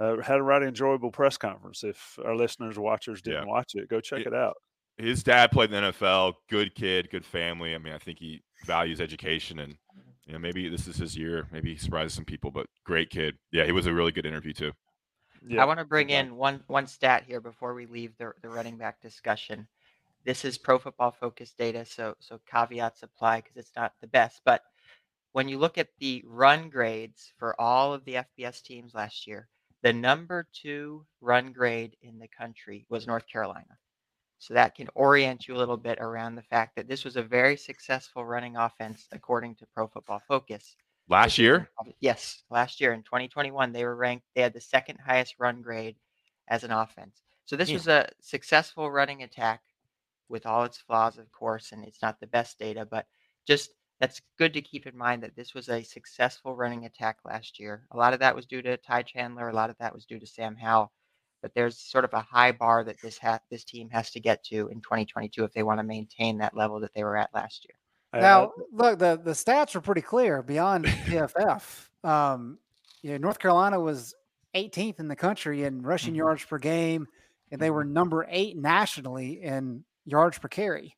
[0.00, 1.84] uh, had a right enjoyable press conference.
[1.84, 3.48] If our listeners, watchers didn't Yeah.
[3.52, 4.56] watch it, go check It- it out.
[5.00, 6.34] His dad played in the NFL.
[6.48, 7.74] Good kid, good family.
[7.74, 9.76] I mean, I think he values education, and
[10.26, 11.48] you know, maybe this is his year.
[11.50, 13.36] Maybe he surprises some people, but great kid.
[13.50, 14.72] Yeah, he was a really good interview too.
[15.46, 16.16] Yeah, I want to bring okay.
[16.16, 19.66] in one one stat here before we leave the, the running back discussion.
[20.24, 24.42] This is pro football focused data, so so caveats apply because it's not the best.
[24.44, 24.62] But
[25.32, 29.48] when you look at the run grades for all of the FBS teams last year,
[29.82, 33.78] the number two run grade in the country was North Carolina.
[34.40, 37.22] So that can orient you a little bit around the fact that this was a
[37.22, 40.76] very successful running offense according to Pro Football Focus.
[41.08, 45.36] Last year, Yes, last year in 2021, they were ranked, they had the second highest
[45.38, 45.96] run grade
[46.48, 47.22] as an offense.
[47.44, 47.74] So this Yeah.
[47.74, 49.62] was a successful running attack
[50.28, 53.06] with all its flaws, of course, and it's not the best data, but
[53.46, 57.58] just that's good to keep in mind that this was a successful running attack last
[57.60, 57.86] year.
[57.90, 60.18] A lot of that was due to Ty Chandler, a lot of that was due
[60.18, 60.92] to Sam Howell,
[61.42, 64.42] but there's sort of a high bar that this ha- this team has to get
[64.44, 67.64] to in 2022 if they want to maintain that level that they were at last
[67.66, 67.74] year.
[68.22, 71.86] Now, look, the, the stats are pretty clear beyond PFF.
[72.02, 72.58] Um,
[73.02, 74.14] you know, North Carolina was
[74.54, 76.16] 18th in the country in rushing Mhm.
[76.16, 77.06] yards per game,
[77.52, 80.96] and they were number eight nationally in yards per carry.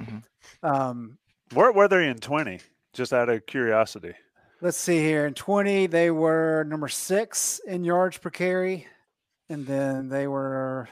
[0.00, 0.22] Mhm.
[0.62, 1.18] Um,
[1.52, 2.60] where were they in 20?
[2.92, 4.14] Just out of curiosity.
[4.60, 5.26] let's see here.
[5.26, 8.86] In 20, they were number six in yards per carry,
[9.54, 10.88] and then they were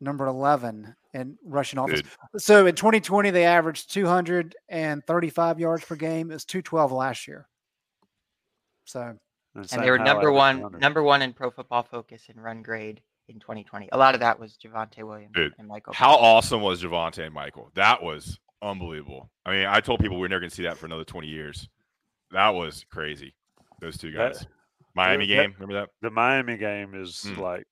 [0.00, 2.02] number 11 in rushing offense.
[2.32, 2.42] Dude.
[2.42, 6.30] So in 2020, they averaged 235 yards per game.
[6.30, 7.48] It was 212 last year.
[8.84, 9.14] So
[9.54, 13.00] and Sam they were number one number one in Pro Football Focus in run grade
[13.28, 13.88] in 2020.
[13.92, 15.94] A lot of that was Javonte Williams Dude, and Michael.
[15.94, 17.70] how awesome was Javonte and Michael?
[17.74, 19.30] That was unbelievable.
[19.46, 21.26] I mean, I told people we are never going to see that for another 20
[21.28, 21.68] years.
[22.32, 23.34] That was crazy.
[23.80, 24.46] Those two That- guys.
[24.96, 25.88] Miami that- game, remember that?
[26.02, 27.38] the Miami game is Mm.
[27.38, 27.64] like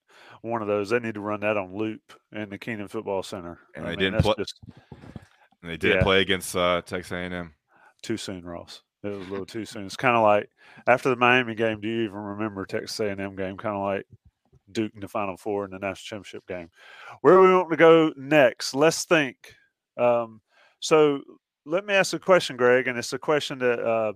[0.43, 0.91] one of those.
[0.91, 2.01] They need to run that on loop
[2.33, 3.59] in the Kenan Football Center.
[3.75, 4.61] And I they mean, didn't that's pl- just
[5.63, 6.03] they didn't Yeah.
[6.03, 7.55] play against uh, Texas A&M.
[8.03, 8.83] too soon, Ross.
[9.05, 9.87] It was a little too soon.
[9.87, 10.49] It's kind of like
[10.87, 11.81] after the Miami game.
[11.81, 13.57] Do you even remember Texas A&M game?
[13.57, 14.07] Kind of like
[14.71, 16.71] Duke in the Final Four in the national championship game.
[17.21, 18.75] Where we want to go next?
[18.75, 19.37] Let's think.
[19.97, 20.41] Um,
[20.81, 21.21] so
[21.67, 24.13] let me ask a question, Greg, and it's a question that uh,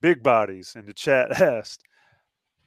[0.00, 1.82] Big Bodies in the chat asked.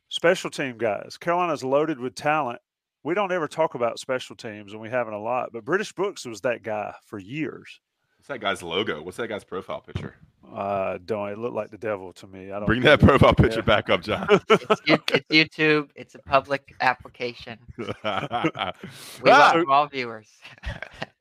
[0.10, 1.18] Special team guys.
[1.20, 2.60] Carolina's loaded with talent.
[3.04, 5.50] We don't ever talk about special teams, and we haven't a lot.
[5.54, 7.80] But British Brooks was that guy for years.
[8.18, 9.02] What's that guy's logo?
[9.02, 10.16] What's that guy's profile picture?
[10.54, 12.52] Uh, don't it look like the devil to me?
[12.52, 13.08] I don't Bring get that it.
[13.08, 13.66] profile picture Yeah.
[13.66, 14.28] back up, John.
[14.50, 15.90] it's, it's YouTube.
[15.96, 17.58] It's a public application.
[17.78, 18.74] We Ah!
[19.22, 20.30] welcome all viewers.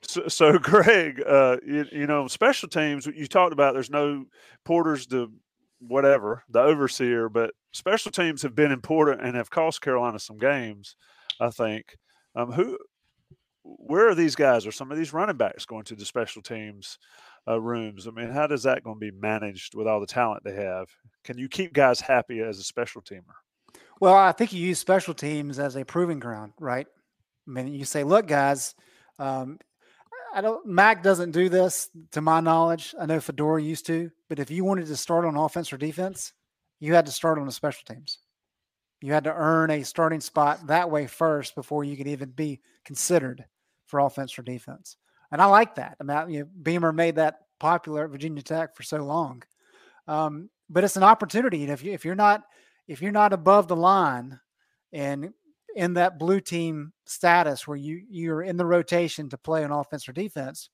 [0.03, 3.05] So, so Greg, uh, you, you know, special teams.
[3.07, 4.23] You talked about there's no
[4.63, 5.29] Porter's the
[5.79, 10.95] whatever the overseer, but special teams have been important and have cost Carolina some games.
[11.39, 11.95] I think.
[12.35, 12.77] Um, who,
[13.63, 14.65] where are these guys?
[14.65, 16.97] Are some of these running backs going to the special teams
[17.47, 18.07] uh, rooms?
[18.07, 20.87] I mean, how does that going to be managed with all the talent they have?
[21.23, 23.35] Can you keep guys happy as a special teamer?
[23.99, 26.87] Well, I think you use special teams as a proving ground, right?
[27.47, 28.75] I mean, you say, look, guys,
[29.17, 29.57] um,
[30.37, 32.93] I don't, Mack doesn't do this to my knowledge.
[33.01, 36.31] I know Fedora used to, but if you wanted to start on offense or defense,
[36.79, 38.19] you had to start on the special teams.
[39.01, 42.59] You had to earn a starting spot that way first before you could even be
[42.85, 43.45] considered
[43.87, 44.97] for offense or defense.
[45.31, 45.97] And I like that.
[45.99, 49.41] I mean, you know, Beamer made that popular at Virginia Tech for so long.
[50.07, 51.63] Um, but it's an opportunity.
[51.63, 52.43] And if you if you're not
[52.87, 54.39] if you're not above the line
[54.93, 55.33] and
[55.77, 60.09] in that blue team status where you you're in the rotation to play on offense
[60.09, 60.69] or defense,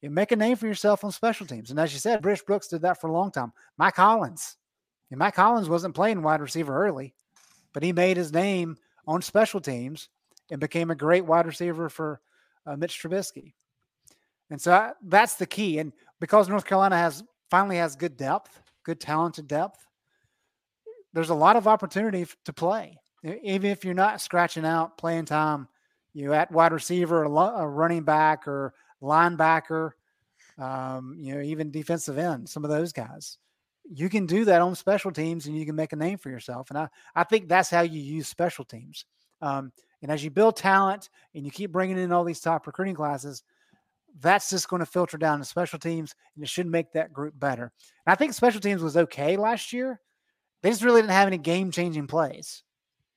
[0.00, 1.70] you make a name for yourself on special teams.
[1.70, 3.52] And as you said, British Brooks did that for a long time.
[3.78, 4.56] Mack Hollins
[5.10, 7.14] and Mack Hollins wasn't playing wide receiver early,
[7.74, 10.08] but he made his name on special teams
[10.50, 12.22] and became a great wide receiver for
[12.66, 13.52] uh, Mitch Trubisky.
[14.48, 15.80] And so I, that's the key.
[15.80, 19.86] And because North Carolina has finally has good depth, good talented depth,
[21.12, 22.98] there's a lot of opportunity to play.
[23.42, 25.68] Even if you're not scratching out playing time,
[26.12, 27.28] you know, at wide receiver, a
[27.66, 29.90] running back, or linebacker,
[30.58, 33.38] um, you know, even defensive end, some of those guys.
[33.90, 36.70] You can do that on special teams and you can make a name for yourself.
[36.70, 39.04] And I, I think that's how you use special teams.
[39.42, 42.94] Um, and as you build talent and you keep bringing in all these top recruiting
[42.94, 43.42] classes,
[44.20, 47.38] that's just going to filter down to special teams and it should make that group
[47.38, 47.72] better.
[48.06, 50.00] And I think special teams was okay last year.
[50.62, 52.62] They just really didn't have any game changing plays.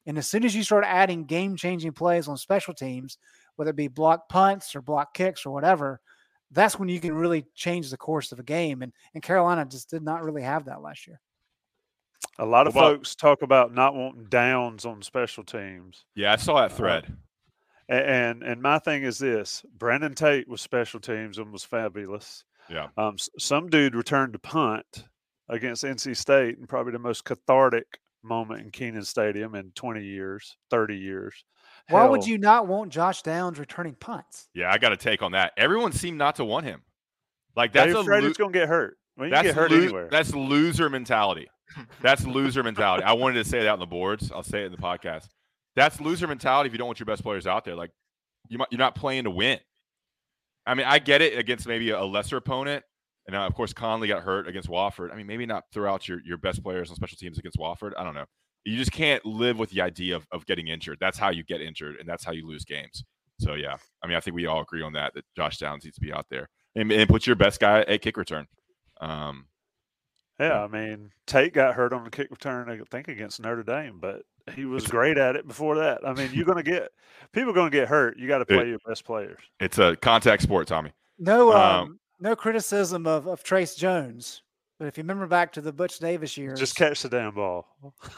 [0.08, 3.17] And as soon as you start adding game changing plays on special teams,
[3.58, 6.00] whether it be block punts or block kicks or whatever,
[6.52, 8.82] that's when you can really change the course of a game.
[8.82, 11.20] And, and Carolina just did not really have that last year.
[12.39, 16.06] A lot of What about- folks talk about not wanting Downs on special teams.
[16.15, 17.15] yeah, I saw that thread.
[17.89, 22.43] A- And and my thing is this: Brandon Tate was special teams and was fabulous.
[22.70, 22.89] Yeah.
[22.98, 25.06] Um, some dude returned to punt
[25.50, 30.58] against NC State, and probably the most cathartic moment in Kenan Stadium in 20 years,
[30.70, 31.46] 30 years.
[31.90, 34.50] Why would you not want Josh Downs returning punts?
[34.54, 35.54] Yeah, I got to take on that.
[35.58, 36.82] Everyone seemed not to want him.
[37.56, 38.98] Like that's They a afraid lo- it's going to get hurt.
[39.16, 40.10] Well, you That's get hurt lo- anywhere.
[40.12, 41.48] That's loser mentality.
[42.02, 43.04] That's loser mentality.
[43.04, 44.32] I wanted to say that on the boards.
[44.32, 45.28] I'll say it in the podcast.
[45.76, 47.76] That's loser mentality if you don't want your best players out there.
[47.76, 47.92] Like
[48.48, 49.60] you might, you're not playing to win.
[50.66, 52.84] I mean, I get it against maybe a lesser opponent.
[53.28, 55.12] And uh, of course, Conley got hurt against Wofford.
[55.12, 57.92] I mean, maybe not throw out your, your best players on special teams against Wofford.
[57.98, 58.26] I don't know.
[58.63, 60.98] You just can't live with the idea of, of getting injured.
[61.00, 63.04] That's how you get injured, and that's how you lose games.
[63.40, 65.96] So, yeah, I mean, I think we all agree on that, that Josh Downs needs
[65.96, 68.48] to be out there and, and put your best guy at kick return.
[69.00, 69.46] Um,
[70.40, 74.00] yeah, I mean, Tate got hurt on the kick return, I think, against Notre Dame,
[74.00, 74.24] but
[74.56, 76.00] he was great at it before that.
[76.08, 76.90] I mean, you're going to get
[77.32, 78.18] people going to get hurt.
[78.18, 79.40] You got to It- play your best players.
[79.60, 80.92] it's a contact sport, Tommy.
[81.20, 84.42] No, um, Um, no criticism of, of Trace Jones.
[84.80, 87.68] But if you remember back to the Butch Davis years, Just catch the damn ball.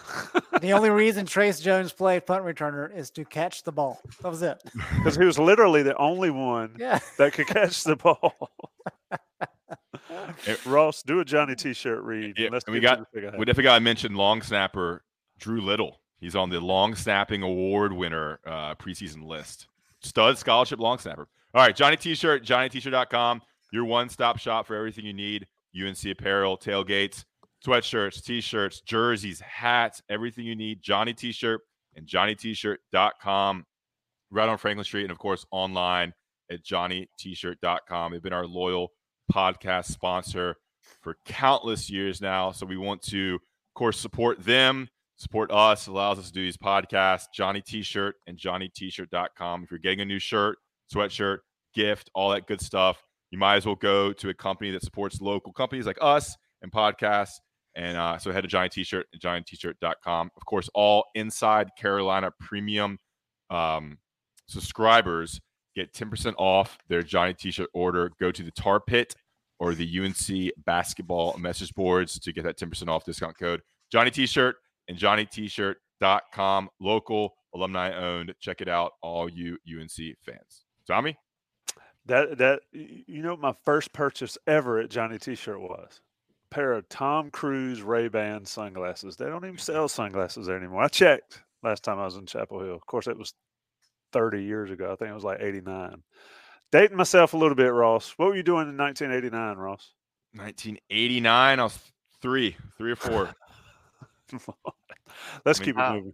[0.62, 4.02] the only reason Trace Jones played punt returner is to catch the ball.
[4.22, 4.62] That was it.
[4.98, 7.00] Because he was literally the only one Yeah.
[7.18, 8.52] that could catch the ball.
[10.48, 12.36] Eh, Ross, do a Johnny T-shirt read.
[12.38, 15.04] Yeah, and Let's we got- We definitely got to mention long snapper
[15.40, 16.02] Drew Little.
[16.20, 19.68] He's on the long snapping award winner uh, preseason list.
[20.02, 21.28] Stud scholarship long snapper.
[21.54, 23.42] All right, Johnny T-shirt, johnnyt-shirt.com.
[23.71, 25.47] Your one-stop shop for everything you need.
[25.79, 27.23] UNC apparel, tailgates,
[27.65, 30.82] sweatshirts, T-shirts, jerseys, hats, everything you need.
[30.82, 31.62] Johnny T-shirt
[31.95, 33.65] and johnnyt-shirt.com.
[34.32, 36.13] Right on Franklin Street, and of course online
[36.51, 38.12] at johnnyt-shirt.com.
[38.12, 38.89] They've been our loyal
[39.32, 40.55] podcast sponsor
[41.01, 42.51] for countless years now.
[42.51, 46.58] So we want to, of course, support them, support us, allows us to do these
[46.58, 47.25] podcasts.
[47.34, 49.63] Johnny T-shirt and johnnyt-shirt.com.
[49.63, 50.58] If you're getting a new shirt,
[50.93, 51.39] sweatshirt,
[51.73, 55.22] gift, all that good stuff, you might as well go to a company that supports
[55.22, 57.39] local companies like us and podcasts.
[57.76, 60.32] And uh, so head to Johnny T-shirt and johnnyt-shirt.com.
[60.36, 62.98] Of course, all Inside Carolina premium
[63.50, 64.00] um,
[64.48, 65.39] subscribers
[65.76, 68.12] get 10% off their Johnny T-shirt order.
[68.20, 69.15] Go to the Tar Pit
[69.60, 73.62] or the UNC basketball message boards to get that 10% off discount code.
[73.92, 74.56] Johnny T-shirt
[74.88, 78.34] and johnnyt-shirt.com, local, alumni owned.
[78.39, 80.65] Check it out, all you UNC fans.
[80.88, 81.15] Tommy?
[82.06, 86.02] That that you know my first purchase ever at Johnny T-shirt was
[86.52, 89.16] a pair of Tom Cruise Ray Ban sunglasses.
[89.16, 90.84] They don't even sell sunglasses there anymore.
[90.84, 92.76] I checked last time I was in Chapel Hill.
[92.76, 93.34] Of course, it was
[94.12, 94.92] 30 years ago.
[94.92, 96.02] I think it was like 89.
[96.72, 98.14] Dating myself a little bit, Ross.
[98.18, 99.94] What were you doing in 1989, Ross?
[100.34, 101.60] 1989.
[101.60, 101.78] I was
[102.22, 103.34] three, three or four.
[105.46, 106.14] Let's I mean, keep it moving.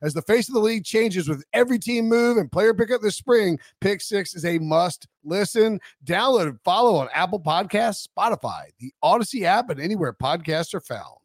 [0.00, 3.16] As the face of the league changes with every team move and player pickup this
[3.16, 5.80] spring, Pick Six is a must listen.
[6.04, 11.16] Download and follow on Apple Podcasts, Spotify, the Odyssey app, and anywhere podcasts are found.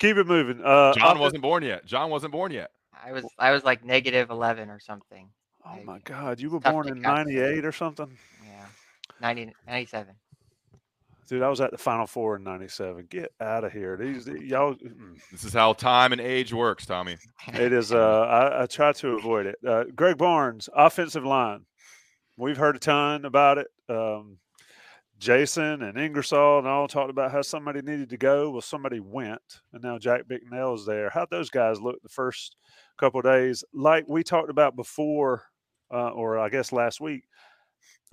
[0.00, 0.60] Keep it moving.
[0.64, 1.86] Uh, John wasn't born yet.
[1.86, 2.72] John wasn't born yet.
[3.04, 5.28] I was I was like negative eleven or something.
[5.64, 8.66] Oh my God, you were born in '98 or something, Yeah,
[9.20, 10.14] 90, 97.
[11.28, 11.42] Dude.
[11.42, 13.06] I was at the Final Four in '97.
[13.10, 13.96] Get out of here.
[13.96, 14.76] These y'all.
[15.30, 17.16] This is how time and age works, Tommy.
[17.48, 17.92] It is.
[17.92, 18.20] Uh,
[18.58, 19.56] I, I try to avoid it.
[19.66, 21.64] Uh, Greg Barnes, offensive line.
[22.36, 23.68] We've heard a ton about it.
[23.88, 24.38] Um,
[25.18, 28.50] Jason and Ingersoll and all talked about how somebody needed to go.
[28.50, 31.10] Well, somebody went, and now Jack Bicknell is there.
[31.10, 32.56] How'd those guys look the first
[32.98, 33.64] couple of days?
[33.72, 35.44] Like we talked about before,
[35.92, 37.24] uh, or I guess last week.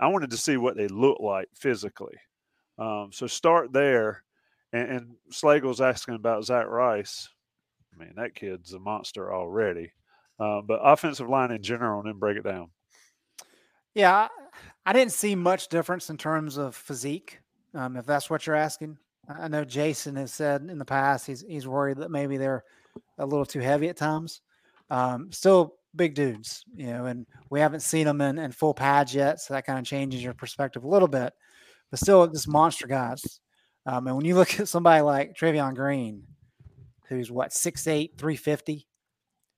[0.00, 2.16] I wanted to see what they look like physically.
[2.82, 4.24] Um, so start there.
[4.72, 7.28] And, and Slagle's asking about Zach Rice.
[7.94, 9.92] I mean, that kid's a monster already.
[10.40, 12.70] Uh, but offensive line in general, and then break it down.
[13.94, 14.28] Yeah,
[14.86, 17.40] I- didn't see much difference in terms of physique.
[17.74, 21.26] Um, if that's what you're asking, I I know Jason has said in the past
[21.26, 22.64] he's he's worried that maybe they're
[23.18, 24.40] a little too heavy at times.
[24.90, 29.14] Um, still big dudes, you know, and we haven't seen them in, in full pads
[29.14, 31.32] yet, so that kind of changes your perspective a little bit.
[31.92, 33.38] But still, just monster guys.
[33.84, 36.24] Um, and when you look at somebody like Travion Green,
[37.08, 38.88] who's what 6'8", 350,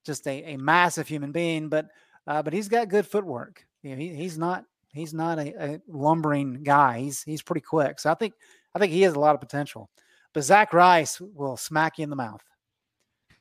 [0.05, 1.87] just a, a massive human being, but
[2.27, 3.65] uh, but he's got good footwork.
[3.83, 6.99] You know, he, he's not he's not a, a lumbering guy.
[7.01, 8.01] He's he's pretty quick.
[8.01, 8.35] So I think
[8.75, 9.89] I think he has a lot of potential.
[10.33, 12.43] But Zach Rice will smack you in the mouth.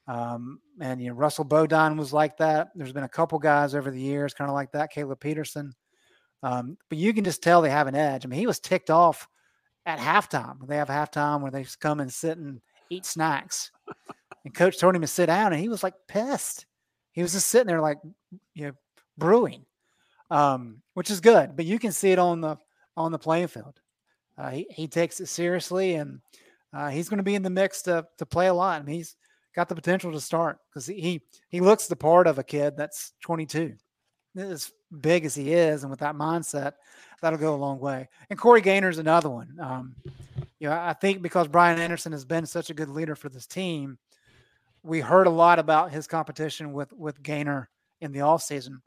[0.08, 2.70] Um, and you know, Russell Bodine was like that.
[2.76, 4.92] There's been a couple guys over the years, kind of like that.
[4.92, 5.74] Caleb Peterson.
[6.44, 8.26] Um, but you can just tell they have an edge.
[8.26, 9.28] I mean, he was ticked off
[9.86, 10.68] at halftime.
[10.68, 13.72] They have halftime where they just come and sit and eat snacks.
[14.46, 16.66] and coach told him to sit down, and he was like pissed.
[17.14, 18.00] He was just sitting there like,
[18.54, 18.74] you know,
[19.18, 19.66] brewing,
[20.30, 21.56] um, which is good.
[21.56, 22.58] But you can see it on the
[22.98, 23.80] on the playing field.
[24.38, 26.20] Uh, he he takes it seriously, and
[26.74, 28.82] uh, he's going to be in the mix to to play a lot.
[28.82, 29.16] I mean, he's
[29.56, 33.14] got the potential to start because he he looks the part of a kid that's
[33.22, 33.76] 22,
[34.36, 34.72] as
[35.02, 36.74] big as he is, and with that mindset,
[37.22, 38.10] that'll go a long way.
[38.30, 39.58] And Corey Gaynor's another one.
[39.60, 39.96] Um,
[40.60, 43.48] you know, I think because Brian Anderson has been such a good leader for this
[43.48, 43.98] team,
[44.84, 47.70] we heard a lot about his competition with with Gaynor
[48.02, 48.82] in the off season.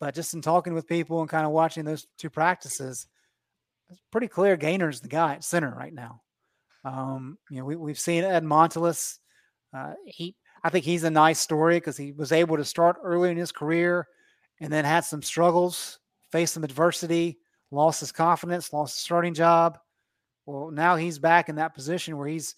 [0.00, 3.06] But just in talking with people and kind of watching those two practices,
[3.90, 6.20] it's pretty clear Gaynor's the guy at center right now.
[6.84, 9.18] Um, you know, we, we've seen Ed Montilus.
[9.72, 13.30] Uh, he, I think he's a nice story because he was able to start early
[13.30, 14.06] in his career
[14.60, 15.98] and then had some struggles,
[16.30, 17.38] faced some adversity,
[17.70, 19.78] lost his confidence, lost his starting job.
[20.46, 22.54] Well, now he's back in that position where he's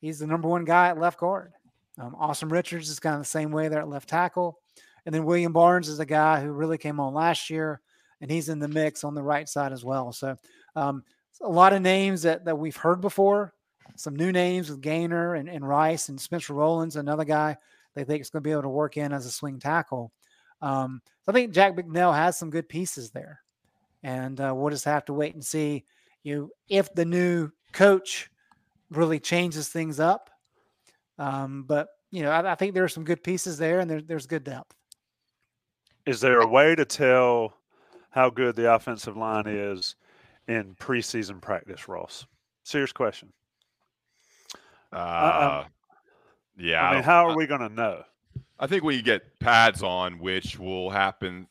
[0.00, 1.52] he's the number one guy at left guard.
[1.98, 2.16] Um,
[2.48, 4.58] Richards is kind of the same way there at left tackle.
[5.04, 7.80] And then William Barnes is a guy who really came on last year,
[8.20, 10.12] and he's in the mix on the right side as well.
[10.12, 10.36] So
[10.76, 11.02] um,
[11.40, 13.52] a lot of names that, that we've heard before,
[13.96, 17.56] some new names with Gaynor and, and Rice and Spencer Rolland, another guy
[17.94, 20.12] they think is going to be able to work in as a swing tackle.
[20.60, 23.40] Um, so I think Jack Bicknell has some good pieces there,
[24.02, 25.84] and uh, we'll just have to wait and see.
[26.22, 28.30] You know, if the new coach
[28.96, 30.30] really changes things up.
[31.18, 34.02] Um, but you know, I, I, think there are some good pieces there, and there,
[34.02, 34.74] there's good depth.
[36.06, 37.54] Is there a way to tell
[38.10, 39.94] how good the offensive line is
[40.48, 42.26] in preseason practice, Ross?
[42.64, 43.32] Serious question.
[44.92, 45.64] Uh,
[46.58, 46.82] yeah.
[46.82, 48.02] I mean, how are we going to know?
[48.62, 51.48] I think we get pads on, which will happen.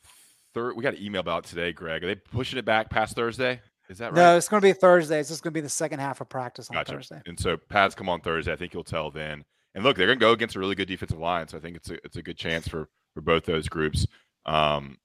[0.54, 2.02] Third, we got an email about today, Greg.
[2.02, 3.60] Are they pushing it back past Thursday?
[3.90, 4.16] Is that right?
[4.16, 5.20] No, it's going to be Thursday.
[5.20, 6.92] It's just going to be the second half of practice on gotcha.
[6.92, 7.20] Thursday.
[7.26, 8.50] And so pads come on Thursday.
[8.50, 9.44] I think you'll tell then.
[9.74, 11.76] And look, they're going to go against a really good defensive line, so I think
[11.76, 14.06] it's a it's a good chance for for both those groups.
[14.46, 14.96] Um,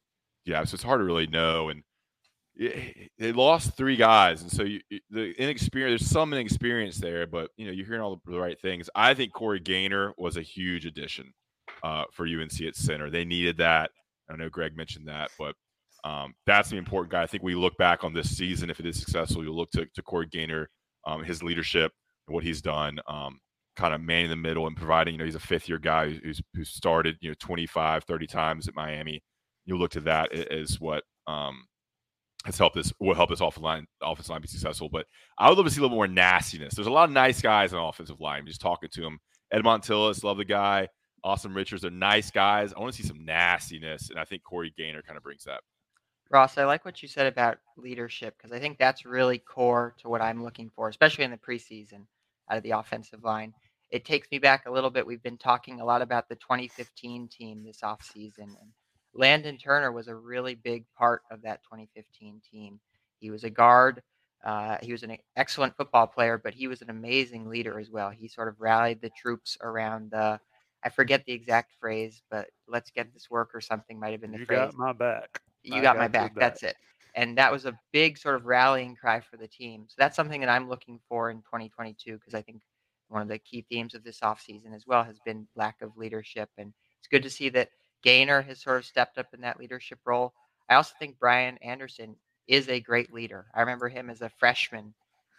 [0.45, 1.67] yeah, so it's hard to really know.
[1.67, 1.83] And
[2.57, 4.79] they lost three guys, and so you,
[5.09, 6.01] the inexperience.
[6.01, 8.89] There's some inexperience there, but you know you're hearing all the right things.
[8.95, 11.33] I think Corey Gaynor was a huge addition
[11.83, 13.09] uh, for UNC at center.
[13.09, 13.91] They needed that.
[14.29, 15.55] I know Greg mentioned that, but
[16.03, 17.23] um, that's the important guy.
[17.23, 18.69] I think we look back on this season.
[18.69, 20.69] If it is successful, you'll look to, to Corey Gaynor,
[21.05, 21.91] um, his leadership,
[22.27, 23.39] and what he's done, um,
[23.75, 25.13] kind of man in the middle and providing.
[25.13, 28.67] You know, he's a fifth year guy who's who started you know 25, 30 times
[28.67, 29.21] at Miami.
[29.65, 31.65] You'll look to that as what um,
[32.45, 34.89] has helped this will help this offensive line offensive line be successful.
[34.89, 35.05] But
[35.37, 36.73] I would love to see a little more nastiness.
[36.73, 38.45] There's a lot of nice guys on offensive line.
[38.45, 39.19] Just talking to him,
[39.51, 40.87] Ed Montilus, love the guy.
[41.25, 42.73] Asim Richards are nice guys.
[42.73, 45.61] I want to see some nastiness, and I think Corey Gaynor kind of brings that.
[46.29, 50.09] Ross, I like what you said about leadership because I think that's really core to
[50.09, 52.05] what I'm looking for, especially in the preseason
[52.49, 53.53] out of the offensive line.
[53.89, 55.07] It takes me back a little bit.
[55.07, 58.71] We've been talking a lot about the 2015 team this offseason, and
[59.13, 62.79] Landon Turner was a really big part of that 2015 team.
[63.19, 64.03] He was a guard.
[64.45, 68.09] Uh, he was an excellent football player, but he was an amazing leader as well.
[68.09, 70.39] He sort of rallied the troops around the,
[70.83, 74.31] I forget the exact phrase, but let's get this work or something might have been
[74.31, 74.71] the you phrase.
[74.71, 75.41] got my back.
[75.63, 76.35] You got, got, my back.
[76.35, 76.39] back.
[76.39, 76.75] That's it.
[77.15, 79.85] And that was a big sort of rallying cry for the team.
[79.87, 82.61] So that's something that I'm looking for in 2022 because I think
[83.09, 86.49] one of the key themes of this offseason as well has been lack of leadership.
[86.57, 87.69] And it's good to see that
[88.03, 90.33] Gaynor has sort of stepped up in that leadership role.
[90.69, 92.15] I also think Brian Anderson
[92.47, 93.47] is a great leader.
[93.53, 94.93] I remember him as a freshman.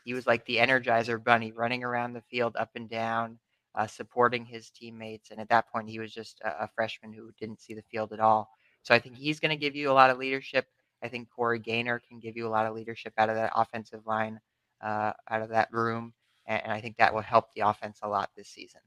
[0.05, 3.39] He was like the energizer bunny running around the field up and down,
[3.79, 5.31] uh, supporting his teammates.
[5.31, 8.12] And at that point, he was just a, a freshman who didn't see the field
[8.12, 8.51] at all.
[8.83, 10.66] So I think he's going to give you a lot of leadership.
[11.03, 14.05] I think Corey Gaynor can give you a lot of leadership out of that offensive
[14.05, 14.41] line,
[14.83, 16.12] uh, out of that room.
[16.47, 18.81] And, and I think that will help the offense a lot this season.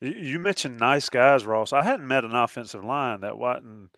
[0.00, 1.72] You mentioned nice guys, Ross.
[1.72, 3.90] I hadn't met an offensive line that wasn't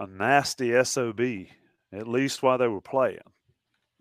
[0.00, 1.20] a nasty SOB,
[1.92, 3.18] at least while they were playing.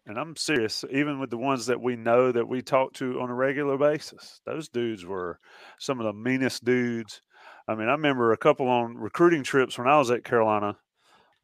[0.06, 3.30] And I'm serious, even with the ones that we know that we talk to on
[3.30, 5.40] a regular basis, those dudes were
[5.80, 7.22] some of the meanest dudes.
[7.68, 10.78] I mean, I remember a couple on recruiting trips when I was at Carolina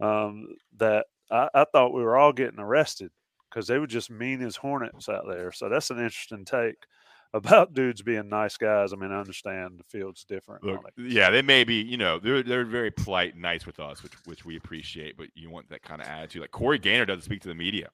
[0.01, 0.47] um,
[0.78, 3.12] that I, I thought we were all getting arrested
[3.49, 5.51] because they were just mean as hornets out there.
[5.53, 6.76] So that's an interesting take
[7.34, 8.91] about dudes being nice guys.
[8.91, 10.64] I mean, I understand the field's different.
[10.64, 14.03] Look, yeah, they may be, you know, they're they're very polite and nice with us,
[14.03, 15.16] which which we appreciate.
[15.16, 16.41] But you want that kind of attitude.
[16.41, 17.89] Like Corey Gaynor doesn't speak to the media.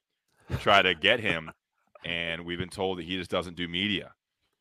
[0.60, 1.52] Try to get him,
[2.06, 4.12] and we've been told that he just doesn't do media.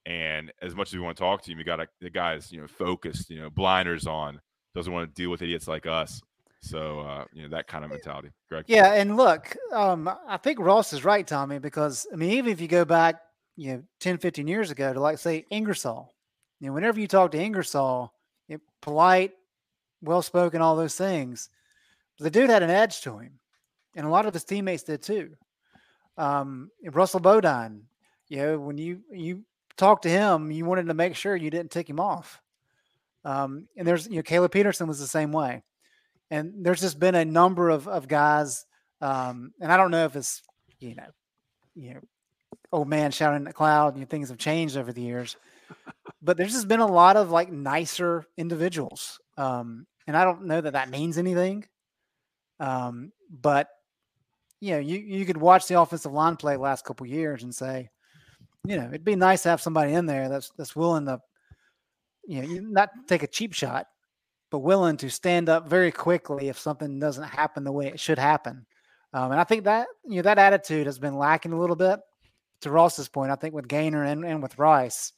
[0.06, 2.52] And as much as we want to talk to him, you got to the guy's
[2.52, 4.40] you know focused, you know, blinders on,
[4.74, 6.20] doesn't want to deal with idiots like us.
[6.60, 8.30] So uh, you know that kind of mentality.
[8.48, 8.64] Greg.
[8.66, 12.60] Yeah, and look, um, I think Ross is right, Tommy, because I mean, even if
[12.60, 13.16] you go back
[13.56, 16.12] you know 10 15 years ago to like say ingersoll
[16.60, 18.12] You know, whenever you talk to Ingersoll,
[18.48, 19.32] you know, polite,
[20.02, 21.50] well spoken, all those things.
[22.18, 23.40] The dude had an edge to him,
[23.96, 25.34] and a lot of his teammates did too.
[26.16, 27.82] Um, Russell Bodine,
[28.28, 29.44] you know, when you you
[29.76, 32.40] talked to him, you wanted to make sure you didn't tick him off.
[33.24, 35.62] Um, and there's you know Caleb Peterson was the same way,
[36.30, 38.66] and there's just been a number of of guys,
[39.00, 40.42] um, and I don't know if it's
[40.78, 41.06] you know,
[41.74, 42.00] you know,
[42.72, 43.94] old man shouting in the cloud.
[43.94, 45.36] You know, things have changed over the years,
[46.22, 50.60] but there's just been a lot of like nicer individuals, um, and I don't know
[50.60, 51.66] that that means anything.
[52.60, 53.68] Um, but
[54.64, 57.90] you know, you you could watch the offensive line play last couple years and say,
[58.66, 61.20] you know, it'd be nice to have somebody in there that's that's willing to,
[62.26, 63.86] you know, not take a cheap shot,
[64.50, 68.18] but willing to stand up very quickly if something doesn't happen the way it should
[68.18, 68.64] happen.
[69.12, 72.00] Um, and I think that you know that attitude has been lacking a little bit.
[72.62, 75.12] To Ross's point, I think with Gaynor and, and with Rice,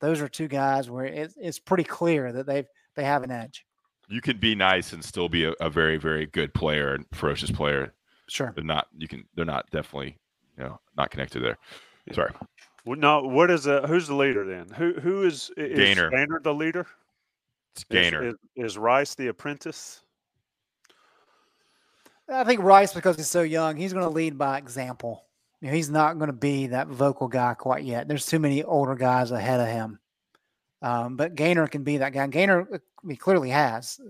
[0.00, 3.66] those are two guys where it, it's pretty clear that they've they have an edge.
[4.08, 7.50] You can be nice and still be a, a very very good player and ferocious
[7.50, 7.92] player.
[8.28, 8.88] Sure, They're not.
[8.96, 9.24] You can.
[9.34, 10.18] They're not definitely.
[10.58, 11.58] You know, not connected there.
[12.12, 12.32] Sorry.
[12.84, 14.68] Well, no, what is a who's the leader then?
[14.76, 16.10] Who who is, is Gaynor.
[16.10, 16.86] Gaynor the leader?
[17.74, 18.28] It's Is- Gaynor.
[18.28, 20.02] Is, is Rice the apprentice?
[22.28, 25.24] I think Rice because he's so young, he's going to lead by example.
[25.60, 28.08] You know, he's not going to be that vocal guy quite yet.
[28.08, 29.98] There's too many older guys ahead of him.
[30.82, 32.26] Um, but Gaynor can be that guy.
[32.26, 34.00] Gaynor, uh, he clearly has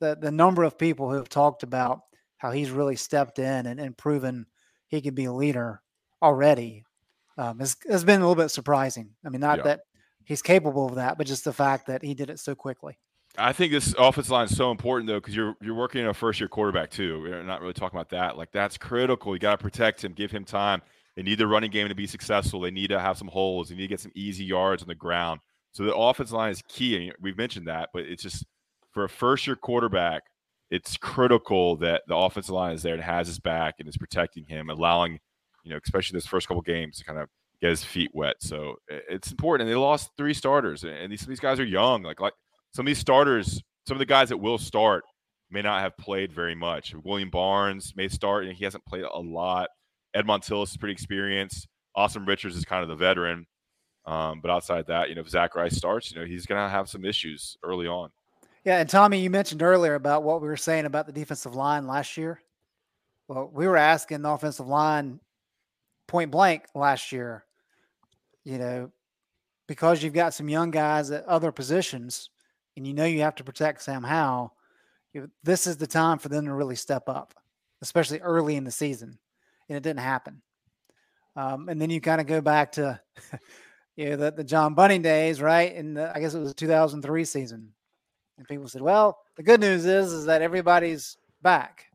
[0.00, 2.02] the the number of people who have talked about
[2.46, 4.46] how he's really stepped in and, and proven
[4.88, 5.82] he could be a leader
[6.22, 6.84] already
[7.38, 9.10] um, has, has been a little bit surprising.
[9.24, 9.64] I mean, not Yeah.
[9.64, 9.80] that
[10.24, 12.98] he's capable of that, but just the fact that he did it so quickly.
[13.36, 16.14] I think this offensive line is so important though, because you're you're working in a
[16.14, 17.20] first year quarterback too.
[17.20, 18.38] We're not really talking about that.
[18.38, 19.34] Like that's critical.
[19.34, 20.80] You got to protect him, give him time.
[21.16, 22.60] They need the running game to be successful.
[22.60, 23.68] They need to have some holes.
[23.68, 25.40] They need to get some easy yards on the ground.
[25.72, 27.90] So the offensive line is key, and we've mentioned that.
[27.92, 28.46] But it's just
[28.92, 30.22] for a first year quarterback,
[30.70, 34.44] it's critical that the offensive line is there and has his back and is protecting
[34.46, 35.20] him, allowing
[35.66, 37.28] you know, especially those first couple games to kind of
[37.60, 38.36] get his feet wet.
[38.38, 39.68] So it's important.
[39.68, 42.02] And they lost three starters, and these these guys are young.
[42.02, 42.34] Like like
[42.72, 45.04] some of these starters, some of the guys that will start
[45.50, 46.94] may not have played very much.
[47.04, 49.68] William Barnes may start, and he hasn't played a lot.
[50.14, 51.66] Ed Montilus is pretty experienced.
[51.96, 53.46] Asim Richards is kind of the veteran.
[54.06, 56.68] Um, but outside that, you know, if Zach Rice starts, you know, he's going to
[56.68, 58.10] have some issues early on.
[58.66, 61.86] Yeah, and Tommy, you mentioned earlier about what we were saying about the defensive line
[61.86, 62.42] last year.
[63.28, 65.20] Well, we were asking the offensive line
[66.08, 67.44] point blank last year,
[68.42, 68.90] you know,
[69.68, 72.28] because you've got some young guys at other positions
[72.76, 74.52] and you know you have to protect Sam Howell,
[75.44, 77.34] this is the time for them to really step up,
[77.82, 79.16] especially early in the season.
[79.68, 80.42] And it didn't happen.
[81.36, 83.00] Um, and then you kind of go back to,
[83.96, 85.72] you know, the, the John Bunting days, right?
[85.72, 87.72] And I guess it was 2003 season.
[88.38, 91.86] And people said, well, the good news is, is that everybody's back.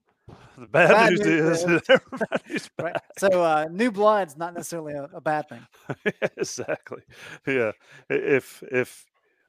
[0.58, 2.96] The bad, Bad news, news is is- that everybody's Right.
[3.18, 5.66] So uh, new blood's not necessarily a, a bad thing.
[6.38, 7.02] exactly.
[7.48, 7.72] Yeah.
[8.10, 9.06] If if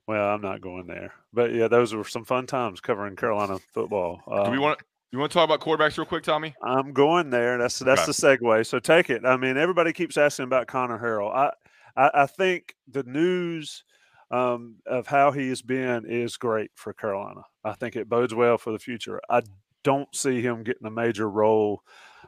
[0.08, 4.20] well, I'm not going there, but yeah, those were some fun times covering Carolina football.
[4.26, 4.80] Do we Um, want
[5.12, 6.54] you want to talk about quarterbacks real quick, Tommy?
[6.62, 7.58] I'm going there.
[7.58, 8.38] That's that's Okay.
[8.38, 8.66] the segue.
[8.66, 9.24] So take it.
[9.24, 11.32] I mean, everybody keeps asking about Connor Harrell.
[11.32, 11.52] I
[11.96, 13.84] I, I think the news
[14.32, 17.42] um, of how he has been is great for Carolina.
[17.64, 19.20] I think it bodes well for the future.
[19.30, 19.42] I
[19.84, 21.82] don't see him getting a major role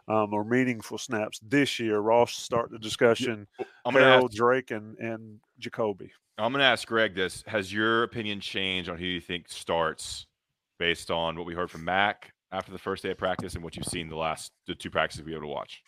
[0.06, 1.98] um, or meaningful snaps this year.
[1.98, 3.46] Ross start the discussion.
[3.84, 6.12] I'm going to Harrell, ask Drake, and and Jacoby.
[6.36, 7.42] I'm going to ask Greg this.
[7.46, 10.26] Has your opinion changed on who you think starts
[10.78, 13.76] based on what we heard from Mack after the first day of practice and what
[13.76, 15.82] you've seen the last the two practices we were able to watch?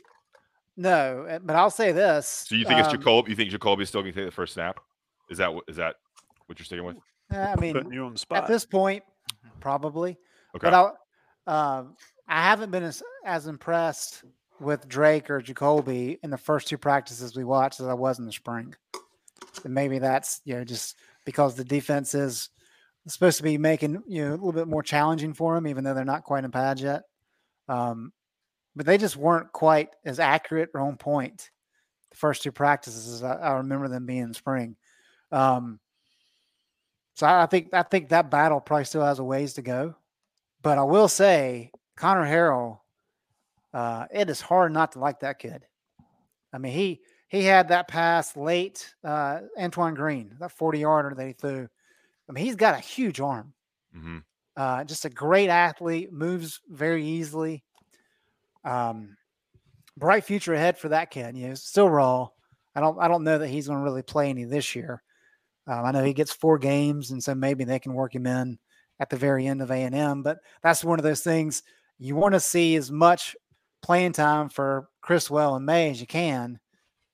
[0.79, 2.47] No, uh, but I'll say this.
[2.49, 3.05] So you think it's Jacoby?
[3.05, 3.29] Jacob?
[3.29, 4.81] You think Jacoby's still going to take the first snap?
[5.29, 5.97] Is that is that
[6.47, 6.97] what you're sticking with?
[7.31, 9.03] I mean, Putting you on the spot at this point,
[9.61, 10.19] probably.
[10.57, 10.71] Okay.
[10.71, 10.99] But I'll,
[11.47, 11.97] um,
[12.29, 14.25] I haven't been as, as impressed
[14.61, 18.25] with Drake or Jacoby in the first two practices we watched as I was in
[18.25, 18.75] the spring.
[19.65, 22.51] And maybe that's you know just because the defense is
[23.07, 25.95] supposed to be making you know a little bit more challenging for them, even though
[25.95, 27.03] they're not quite in pads yet.
[27.69, 28.13] Um,
[28.75, 31.51] but they just weren't quite as accurate or on point
[32.11, 34.77] the first two practices as I, I remember them being in spring.
[35.33, 35.81] Um,
[37.17, 39.97] so I think I think that battle probably still has a ways to go.
[40.63, 42.81] But I will say, Connor Harrell,
[43.73, 45.65] uh, it is hard not to like that kid.
[46.53, 51.27] I mean, he he had that pass late, uh, Antoine Green, that 40 yarder that
[51.27, 51.67] he threw.
[52.29, 53.55] I mean, he's got a huge arm.
[53.95, 54.19] hmm
[54.55, 57.65] Uh, just a great athlete, moves very easily.
[58.63, 59.17] Um,
[59.97, 61.35] bright future ahead for that kid.
[61.35, 62.29] You know, still raw.
[62.75, 65.03] I don't I don't know that he's going to really play any this year.
[65.67, 68.59] Um, I know he gets four games, and so maybe they can work him in
[69.01, 70.23] at the very end of A and M.
[70.23, 71.63] But that's one of those things
[71.99, 73.37] you want to see as much
[73.83, 76.59] playing time for Criswell and Maye as you can.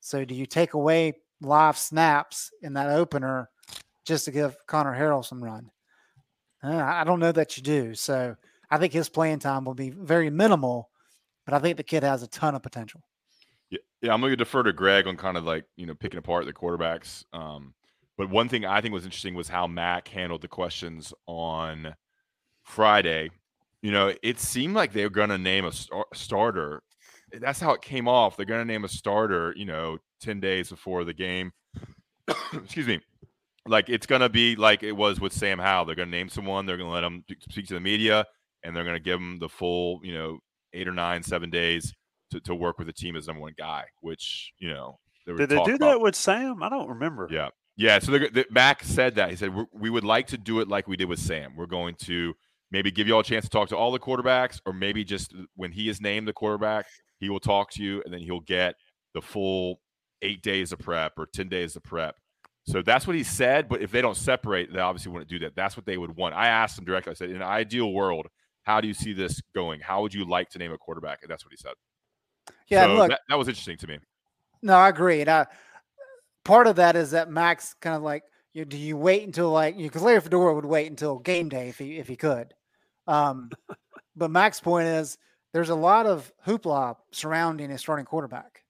[0.00, 3.48] So do you take away live snaps in that opener
[4.04, 5.70] just to give Connor Harrell some run?
[6.62, 7.94] Uh, I don't know that you do.
[7.94, 8.36] So
[8.70, 10.90] I think his playing time will be very minimal,
[11.44, 13.02] but I think the kid has a ton of potential.
[13.70, 16.18] Yeah, yeah I'm going to defer to Greg on kind of like you know picking
[16.18, 17.24] apart the quarterbacks.
[17.32, 17.74] Um,
[18.18, 21.94] but one thing I think was interesting was how Mack handled the questions on
[22.62, 23.30] Friday.
[23.80, 26.82] You know, it seemed like they were going to name a star- starter.
[27.32, 28.36] That's how it came off.
[28.36, 29.54] They're going to name a starter.
[29.56, 31.52] You know, ten days before the game.
[32.52, 33.00] Excuse me.
[33.66, 35.86] Like it's going to be like it was with Sam Howell.
[35.86, 36.66] They're going to name someone.
[36.66, 38.26] They're going to let them speak to the media,
[38.62, 40.38] and they're going to give them the full, you know,
[40.72, 41.94] eight or nine, seven days
[42.32, 43.84] to, to work with the team as number one guy.
[44.00, 45.78] Which you know, did they do about.
[45.80, 46.62] that with Sam?
[46.62, 47.28] I don't remember.
[47.30, 50.60] Yeah, yeah, so the, the, Mack said that he said we would like to do
[50.60, 51.54] it like we did with Sam.
[51.56, 52.34] We're going to
[52.70, 55.34] maybe give you all a chance to talk to all the quarterbacks, or maybe just
[55.34, 56.86] uh, when he is named the quarterback,
[57.18, 58.74] he will talk to you, and then he'll get
[59.14, 59.80] the full
[60.22, 62.16] eight days of prep or ten days of prep.
[62.64, 63.68] So that's what he said.
[63.68, 65.56] But if they don't separate, they obviously wouldn't do that.
[65.56, 66.34] That's what they would want.
[66.34, 67.10] I asked him directly.
[67.10, 68.28] I said, in an ideal world,
[68.62, 69.80] how do you see this going?
[69.80, 71.20] How would you like to name a quarterback?
[71.22, 71.72] And that's what he said.
[72.68, 73.98] Yeah, so look, that, that was interesting to me.
[74.62, 75.20] No, I agree.
[75.20, 75.46] And I,
[76.44, 79.78] part of that is that Max kind of like, you, do you wait until like
[79.78, 79.84] you?
[79.84, 82.52] Because Larry Fedora would wait until game day if he if he could.
[83.06, 83.50] Um,
[84.14, 85.16] but Mack's point is
[85.54, 88.62] there's a lot of hoopla surrounding a starting quarterback,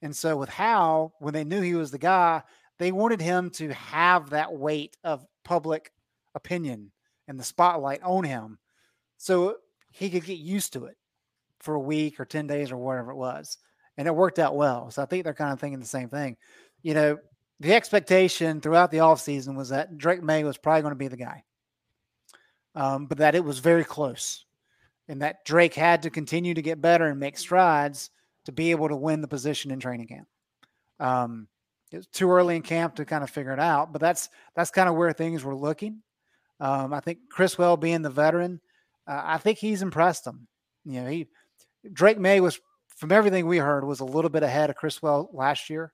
[0.00, 2.42] and so with Howell, when they knew he was the guy,
[2.78, 5.92] they wanted him to have that weight of public
[6.34, 6.90] opinion
[7.28, 8.58] and the spotlight on him,
[9.18, 9.56] so
[9.90, 10.96] he could get used to it
[11.60, 13.58] for a week or ten days or whatever it was,
[13.98, 14.90] and it worked out well.
[14.90, 16.38] So I think they're kind of thinking the same thing
[16.82, 17.18] you know,
[17.60, 21.16] the expectation throughout the offseason was that Drake Maye was probably going to be the
[21.16, 21.44] guy,
[22.74, 24.44] um, but that it was very close
[25.08, 28.10] and that Drake had to continue to get better and make strides
[28.44, 30.26] to be able to win the position in training camp.
[31.00, 31.48] Um,
[31.90, 34.88] it's too early in camp to kind of figure it out, but that's that's kind
[34.88, 36.02] of where things were looking.
[36.60, 38.60] Um, I think Criswell being the veteran,
[39.06, 40.46] uh, I think he's impressed them.
[40.84, 41.28] You know, he
[41.92, 42.58] Drake Maye was
[42.96, 45.92] from everything we heard was a little bit ahead of Criswell last year.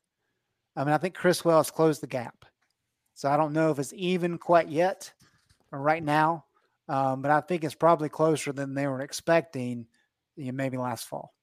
[0.79, 2.45] I mean, I think Criswell has closed the gap.
[3.15, 5.13] So I don't know if it's even quite yet
[5.73, 6.45] or right now,
[6.89, 9.87] um, but I think it's probably closer than they were expecting
[10.37, 11.35] you know, maybe last fall.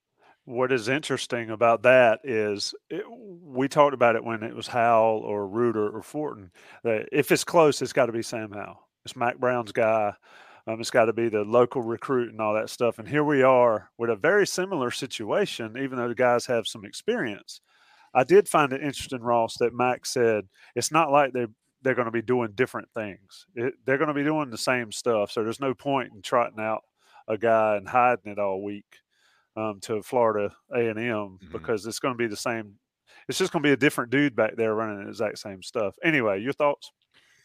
[0.46, 5.20] What is interesting about that is it, we talked about it when it was Howell
[5.20, 6.50] or Ruder or Fortin.
[6.86, 8.88] That if it's close, it's got to be Sam Howell.
[9.04, 10.14] It's Mack Brown's guy.
[10.66, 13.00] Um, it's got to be the local recruit and all that stuff.
[13.00, 16.86] And here we are with a very similar situation, even though the guys have some
[16.86, 17.60] experience.
[18.16, 20.46] I did find it interesting, Ross, that Max said
[20.76, 21.48] it's not like they
[21.82, 23.46] they're going to be doing different things.
[23.54, 25.32] It, they're going to be doing the same stuff.
[25.32, 26.84] So there's no point in trotting out
[27.28, 28.86] a guy and hiding it all week
[29.56, 31.52] um, to Florida A and M mm-hmm.
[31.52, 32.74] because it's going to be the same.
[33.28, 35.96] It's just going to be a different dude back there running the exact same stuff.
[36.04, 36.92] Anyway, your thoughts?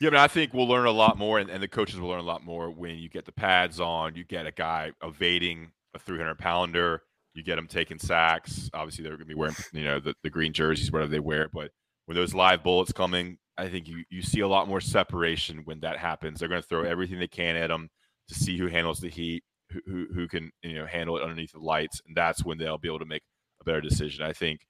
[0.01, 2.21] Yeah, but I think we'll learn a lot more, and, and the coaches will learn
[2.21, 4.15] a lot more when you get the pads on.
[4.15, 7.03] You get a guy evading a 300 pounder
[7.35, 8.71] you get them taking sacks.
[8.75, 11.49] Obviously, they're going to be wearing you know the, the green jerseys, whatever they wear.
[11.53, 11.71] But
[12.07, 15.81] when those live bullets coming, I think you you see a lot more separation when
[15.81, 16.41] that happens.
[16.41, 17.89] They're going to throw everything they can at them
[18.29, 21.53] to see who handles the heat, who, who, who can you know handle it underneath
[21.53, 23.23] the lights, and that's when they'll be able to make
[23.61, 24.25] a better decision.
[24.25, 24.61] I think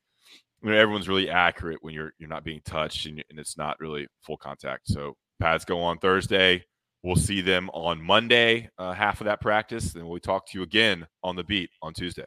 [0.63, 3.79] you know, everyone's really accurate when you're you're not being touched and, and it's not
[3.81, 4.89] really full contact.
[4.89, 6.65] So pads go on Thursday.
[7.03, 10.63] We'll see them on Monday, uh, half of that practice, and we'll talk to you
[10.63, 12.27] again on the beat on Tuesday.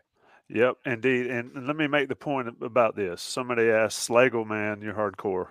[0.53, 1.27] Yep, indeed.
[1.27, 3.23] And, and let me make the point about this.
[3.23, 5.47] Somebody asked Slagle, man, you're hardcore.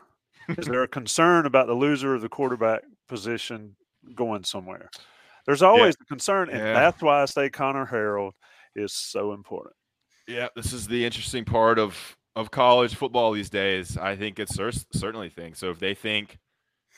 [0.56, 3.74] Is there a concern about the loser of the quarterback position
[4.14, 4.90] going somewhere?
[5.44, 6.06] There's always yeah.
[6.08, 6.72] concern, and yeah.
[6.72, 8.30] that's why I say Connor Harrell
[8.76, 9.74] is so important.
[10.28, 13.98] Yeah, this is the interesting part of of college football these days.
[13.98, 14.54] I think it's
[14.92, 15.54] certainly thing.
[15.54, 16.38] So if they think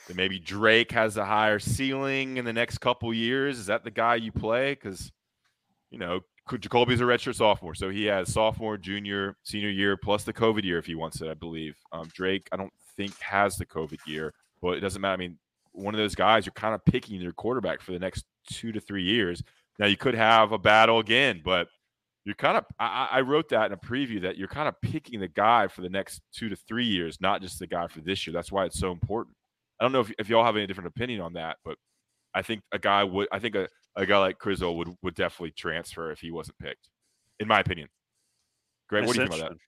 [0.06, 3.90] that maybe Drake has a higher ceiling in the next couple years, is that the
[3.90, 4.74] guy you play?
[4.74, 5.10] Because
[5.90, 6.20] you know
[6.58, 10.78] Jacoby's a redshirt sophomore, so he has sophomore, junior, senior year plus the COVID year
[10.78, 11.76] if he wants it, I believe.
[11.90, 15.14] Um, Drake, I don't think has the COVID year, but it doesn't matter.
[15.14, 15.38] I mean,
[15.72, 18.80] one of those guys you're kind of picking your quarterback for the next two to
[18.80, 19.42] three years.
[19.78, 21.68] Now you could have a battle again, but
[22.24, 25.20] you're kind of I, I, wrote that in a preview that you're kind of picking
[25.20, 28.26] the guy for the next two to three years, not just the guy for this
[28.26, 28.32] year.
[28.32, 29.36] That's why it's so important.
[29.78, 31.76] I don't know if, if y'all have any different opinion on that, but
[32.34, 35.52] I think a guy would I think a, a guy like Crizzo would would definitely
[35.52, 36.88] transfer if he wasn't picked,
[37.40, 37.88] in my opinion.
[38.88, 39.58] Greg, what do you think about that?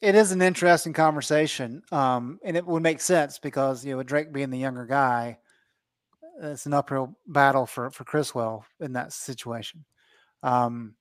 [0.00, 4.06] it is an interesting conversation, um, and it would make sense because you know with
[4.06, 5.38] Drake being the younger guy,
[6.40, 9.84] it's an uphill battle for for Criswell in that situation.
[10.42, 10.94] Um,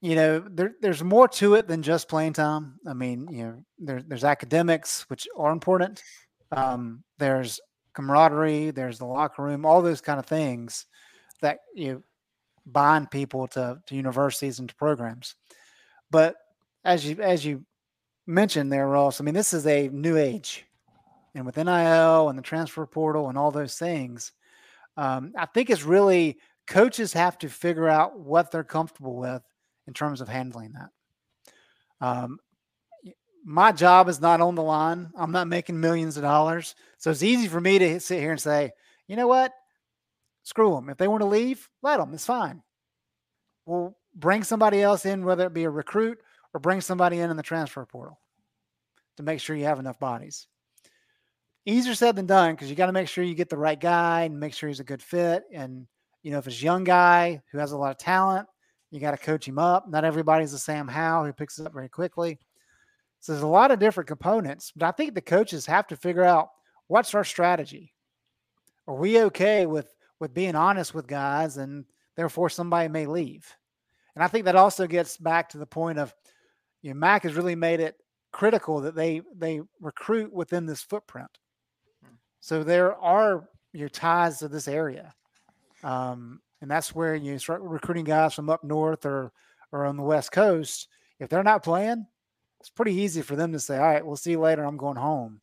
[0.00, 2.76] you know, there, there's more to it than just playing time.
[2.86, 6.02] I mean, you know, there, there's academics which are important.
[6.52, 7.60] Um, there's
[7.94, 8.70] camaraderie.
[8.70, 9.64] There's the locker room.
[9.64, 10.86] All those kind of things
[11.42, 12.02] that you know,
[12.66, 15.34] bind people to to universities and to programs.
[16.10, 16.36] But
[16.84, 17.64] as you as you
[18.26, 20.64] mentioned there, Ross, I mean, this is a new age,
[21.34, 24.32] and with NIL and the transfer portal and all those things,
[24.96, 29.42] um, I think it's really coaches have to figure out what they're comfortable with
[29.86, 30.90] in terms of handling that.
[32.00, 32.38] Um,
[33.44, 35.10] my job is not on the line.
[35.16, 36.74] I'm not making millions of dollars.
[36.98, 38.72] So it's easy for me to sit here and say,
[39.06, 39.52] you know what?
[40.42, 40.88] Screw them.
[40.88, 42.14] If they want to leave, let them.
[42.14, 42.62] It's fine.
[43.66, 46.18] We'll bring somebody else in, whether it be a recruit
[46.52, 48.18] or bring somebody in in the transfer portal
[49.16, 50.46] to make sure you have enough bodies.
[51.66, 54.22] Easier said than done because you got to make sure you get the right guy
[54.22, 55.44] and make sure he's a good fit.
[55.52, 55.86] And,
[56.22, 58.48] you know, if it's a young guy who has a lot of talent,
[58.90, 59.88] you got to coach him up.
[59.88, 62.38] Not everybody's a Sam Howell who picks it up very quickly.
[63.20, 66.24] So there's a lot of different components, but I think the coaches have to figure
[66.24, 66.48] out
[66.86, 67.92] what's our strategy.
[68.86, 71.84] Are we okay with with being honest with guys and
[72.16, 73.46] therefore somebody may leave?
[74.14, 76.14] And I think that also gets back to the point of
[76.82, 77.96] you know, Mack has really made it
[78.32, 81.30] critical that they they recruit within this footprint.
[82.40, 85.14] So there are your ties to this area.
[85.84, 89.32] Um, and that's where you start recruiting guys from up north or
[89.72, 90.88] or on the west coast.
[91.18, 92.06] If they're not playing,
[92.60, 94.64] it's pretty easy for them to say, "All right, we'll see you later.
[94.64, 95.40] I'm going home."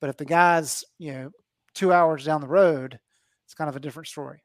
[0.00, 1.30] But if the guy's you know
[1.74, 2.98] two hours down the road,
[3.44, 4.42] it's kind of a different story.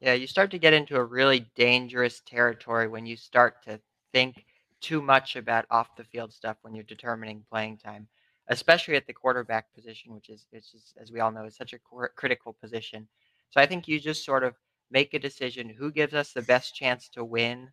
[0.00, 3.80] Yeah, you start to get into a really dangerous territory when you start to
[4.12, 4.44] think
[4.80, 8.08] too much about off the field stuff when you're determining playing time,
[8.48, 11.74] especially at the quarterback position, which is, which is as we all know, is such
[11.74, 11.78] a
[12.16, 13.06] critical position.
[13.50, 14.54] So I think you just sort of
[14.90, 17.68] make a decision who gives us the best chance to win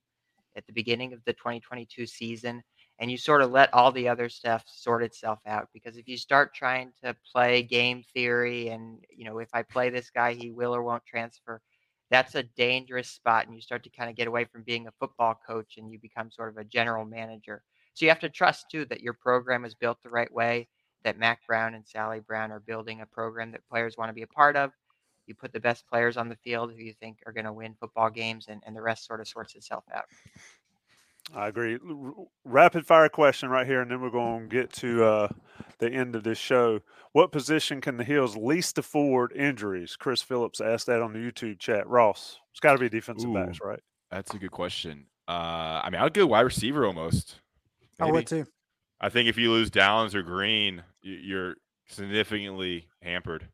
[0.55, 2.61] at the beginning of the 2022 season
[2.99, 6.17] and you sort of let all the other stuff sort itself out because if you
[6.17, 10.51] start trying to play game theory and you know if i play this guy he
[10.51, 11.61] will or won't transfer
[12.09, 14.91] that's a dangerous spot and you start to kind of get away from being a
[14.99, 18.69] football coach and you become sort of a general manager so you have to trust
[18.71, 20.67] too that your program is built the right way
[21.03, 24.23] that mack brown and sally brown are building a program that players want to be
[24.23, 24.71] a part of
[25.27, 27.75] you put the best players on the field who you think are going to win
[27.79, 30.05] football games, and, and the rest sort of sorts itself out.
[31.35, 31.77] I agree.
[32.45, 35.27] Rapid fire question right here, and then we're going to get to uh,
[35.79, 36.79] the end of this show.
[37.11, 39.95] What position can the Hills least afford injuries?
[39.97, 41.87] Chris Phillips asked that on the YouTube chat.
[41.87, 43.81] Ross, it's got to be defensive Ooh, backs, right?
[44.09, 45.07] That's a good question.
[45.27, 47.41] Uh, I mean, I'd go wide receiver almost.
[47.99, 48.09] Maybe.
[48.09, 48.45] I would too.
[49.01, 51.55] I think if you lose Downs or Green, you're
[51.87, 53.47] significantly hampered.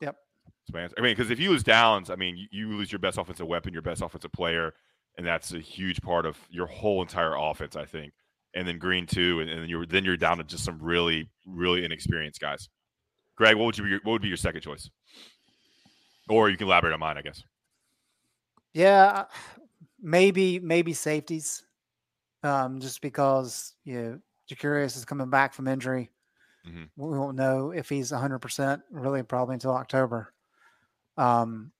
[0.00, 0.16] Yep.
[0.74, 3.46] I mean, because if you lose Downs, I mean, you, you, lose your best offensive
[3.46, 4.74] weapon, your best offensive player,
[5.18, 8.12] and that's a huge part of your whole entire offense, I think.
[8.54, 11.84] And then Green too, and, and you're then you're down to just some really, really
[11.84, 12.68] inexperienced guys.
[13.36, 14.88] Greg, what would you be your, what would be your second choice?
[16.30, 17.42] Or you can elaborate on mine, I guess.
[18.72, 19.24] Yeah,
[20.00, 21.64] maybe maybe safeties,
[22.42, 24.18] um, just because you know
[24.50, 26.10] Ja'Qurious is coming back from injury.
[26.66, 26.84] Mm-hmm.
[26.96, 30.32] We won't know if he's 100 percent really probably until October.
[31.16, 31.72] Um,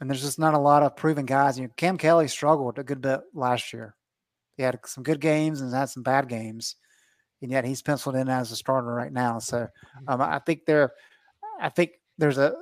[0.00, 1.58] and there's just not a lot of proven guys.
[1.58, 3.94] You know, Cam Kelly struggled a good bit last year.
[4.56, 6.76] He had some good games and had some bad games,
[7.42, 9.38] and yet he's penciled in as a starter right now.
[9.38, 10.08] So mm-hmm.
[10.08, 10.92] um, I think there,
[11.60, 12.54] I think there's a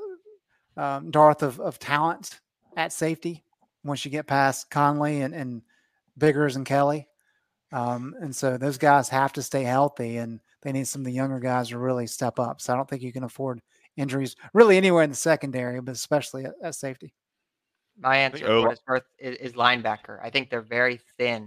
[0.76, 2.40] um, dearth of, of talent
[2.76, 3.44] at safety
[3.84, 5.62] once you get past Conley and, and
[6.16, 7.08] Biggers and Kelly.
[7.72, 11.12] Um, and so those guys have to stay healthy, and they need some of the
[11.12, 12.60] younger guys to really step up.
[12.60, 13.60] So I don't think you can afford
[13.96, 17.12] injuries really anywhere in the secondary, but especially at, at safety.
[18.00, 20.18] My answer for what it's worth is, is, linebacker.
[20.22, 21.42] I think they're very thin,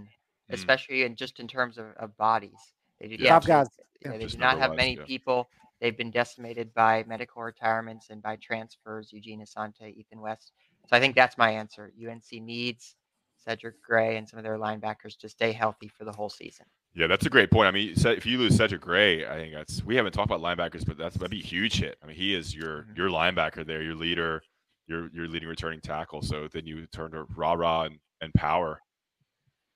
[0.50, 0.54] mm.
[0.54, 2.58] especially in just in terms of, of bodies.
[3.00, 3.68] They do, yeah, guys.
[4.04, 5.04] Yeah, they do not have many yeah.
[5.04, 5.48] people.
[5.80, 9.12] They've been decimated by medical retirements and by transfers.
[9.12, 10.52] Eugene Asante, Ethan West.
[10.88, 11.92] So I think that's my answer.
[11.98, 12.96] UNC needs
[13.44, 16.66] Cedric Gray and some of their linebackers to stay healthy for the whole season.
[16.94, 17.68] Yeah, that's a great point.
[17.68, 20.84] I mean, if you lose Cedric Gray, I think that's we haven't talked about linebackers,
[20.84, 21.96] but that's that'd be a huge hit.
[22.02, 22.96] I mean, he is your mm-hmm.
[22.96, 24.42] your linebacker there, your leader,
[24.86, 26.22] your your leading returning tackle.
[26.22, 28.80] So then you turn to Ra Ra and, and Power,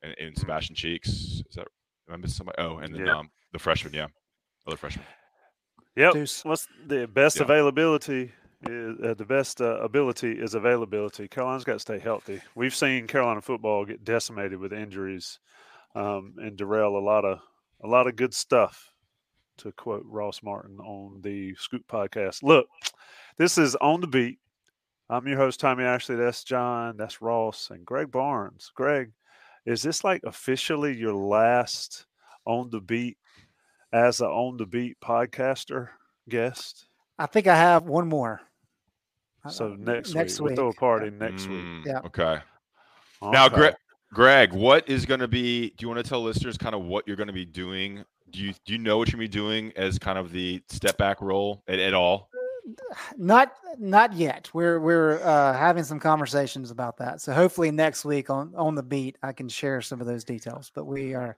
[0.02, 0.40] and, and mm-hmm.
[0.40, 1.08] Sebastian Cheeks.
[1.08, 1.68] Is that
[2.10, 2.56] I missed somebody?
[2.58, 3.18] Oh, and then yeah.
[3.18, 4.08] um the freshman, yeah,
[4.66, 5.04] other freshman.
[5.96, 6.12] Yep.
[6.12, 6.44] Deuce.
[6.44, 7.44] What's the best yeah.
[7.44, 8.32] availability?
[8.68, 11.28] Is, uh, the best uh, ability is availability.
[11.28, 12.40] Carolina's got to stay healthy.
[12.54, 15.38] We've seen Carolina football get decimated with injuries
[15.94, 17.38] um, and derail a lot of
[17.84, 18.92] a lot of good stuff,
[19.58, 22.42] to quote Ross Martin on the Scoop podcast.
[22.42, 22.66] Look,
[23.36, 24.38] this is on the beat.
[25.08, 26.16] I'm your host, Tommy Ashley.
[26.16, 26.96] That's John.
[26.96, 28.72] That's Ross and Greg Barnes.
[28.74, 29.12] Greg,
[29.64, 32.06] is this like officially your last
[32.44, 33.16] on the beat
[33.92, 35.90] as a on the beat podcaster
[36.28, 36.86] guest?
[37.18, 38.40] I think I have one more.
[39.48, 40.58] So next, next week, week.
[40.58, 41.64] we'll throw a party next week.
[41.64, 42.00] Mm, Yeah.
[42.04, 42.38] Okay.
[43.22, 43.74] Now, Greg,
[44.12, 45.70] Greg, what is going to be?
[45.70, 48.04] Do you want to tell listeners kind of what you're going to be doing?
[48.30, 50.60] Do you do you know what you're going to be doing as kind of the
[50.68, 52.28] step back role at, at all?
[53.16, 54.50] Not not yet.
[54.52, 57.20] We're we're uh, having some conversations about that.
[57.20, 60.70] So hopefully next week on on the beat, I can share some of those details.
[60.74, 61.36] But we are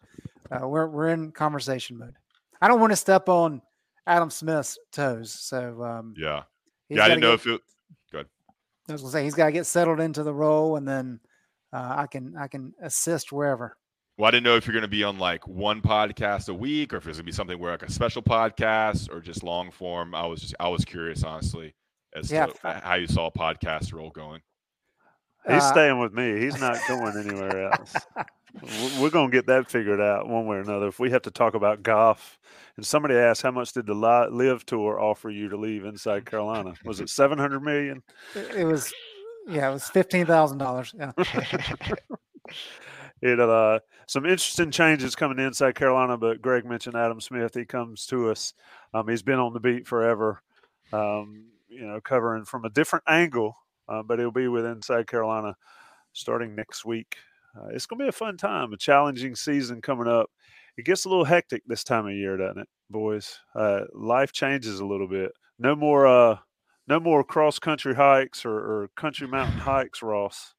[0.50, 2.14] uh, we're we're in conversation mode.
[2.60, 3.62] I don't want to step on
[4.06, 5.32] Adam Smith's toes.
[5.32, 6.42] So um, Yeah.
[6.88, 7.60] yeah, I didn't know if it.
[8.10, 8.26] Good.
[8.88, 11.20] I was gonna say he's got to get settled into the role, and then
[11.72, 13.76] uh, I can I can assist wherever.
[14.18, 16.92] Well, I didn't know if you're going to be on like one podcast a week,
[16.92, 19.70] or if it's going to be something where like a special podcast, or just long
[19.70, 20.12] form.
[20.12, 21.74] I was just I was curious, honestly,
[22.14, 22.46] as Yeah.
[22.46, 24.40] to how you saw a podcast role going.
[25.46, 26.40] He's Uh, staying with me.
[26.40, 27.94] He's not going anywhere else.
[29.00, 30.88] We're going to get that figured out one way or another.
[30.88, 32.40] If we have to talk about golf,
[32.76, 36.74] and somebody asked, how much did the LIV Tour offer you to leave inside Carolina?
[36.84, 38.02] Was it seven hundred million?
[38.34, 38.92] It, it was
[39.46, 40.92] yeah, it was fifteen thousand dollars.
[40.98, 41.12] Yeah.
[43.20, 46.16] It uh, some interesting changes coming to inside Carolina.
[46.16, 47.54] But Greg mentioned Adam Smith.
[47.54, 48.54] He comes to us.
[48.94, 50.42] Um, he's been on the beat forever.
[50.92, 53.56] Um, you know, covering from a different angle,
[53.88, 55.54] uh, but he'll be with Inside Carolina
[56.12, 57.16] starting next week.
[57.56, 60.30] Uh, it's going to be a fun time, a challenging season coming up.
[60.76, 63.38] It gets a little hectic this time of year, doesn't it, boys?
[63.54, 65.32] Uh, life changes a little bit.
[65.58, 66.36] No more, uh,
[66.86, 70.54] no more cross country hikes or, or country mountain hikes, Ross.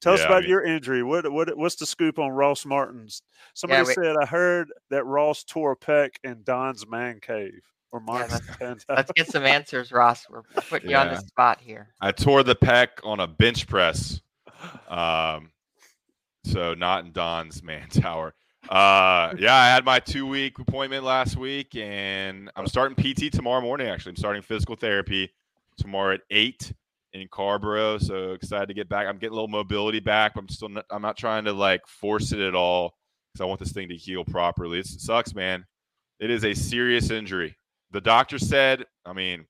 [0.00, 1.02] Tell us Yeah, I about mean- your injury.
[1.02, 3.22] What, what what's the scoop on Ross Martin's?
[3.54, 7.60] Somebody we- said I heard that Ross tore a pec in Don's man cave
[7.92, 8.26] or Yeah,
[8.60, 10.26] let's- Let's get some answers, Ross.
[10.30, 11.88] We're putting you on the spot here.
[12.00, 14.20] I tore the pec on a bench press.
[14.88, 15.50] Um,
[16.44, 18.34] so not in Don's man tower.
[18.68, 23.60] Uh, yeah, I had my two week appointment last week, and I'm starting PT tomorrow
[23.60, 23.88] morning.
[23.88, 25.30] Actually, I'm starting physical therapy
[25.76, 26.72] tomorrow at eight
[27.12, 27.98] in Carrboro.
[27.98, 29.06] So excited to get back.
[29.06, 31.86] I'm getting a little mobility back, but I'm still not, I'm not trying to like
[31.86, 32.94] force it at all
[33.32, 34.78] because I want this thing to heal properly.
[34.78, 35.64] It sucks, man.
[36.18, 37.56] It is a serious injury.
[37.92, 39.44] The doctor said, I mean,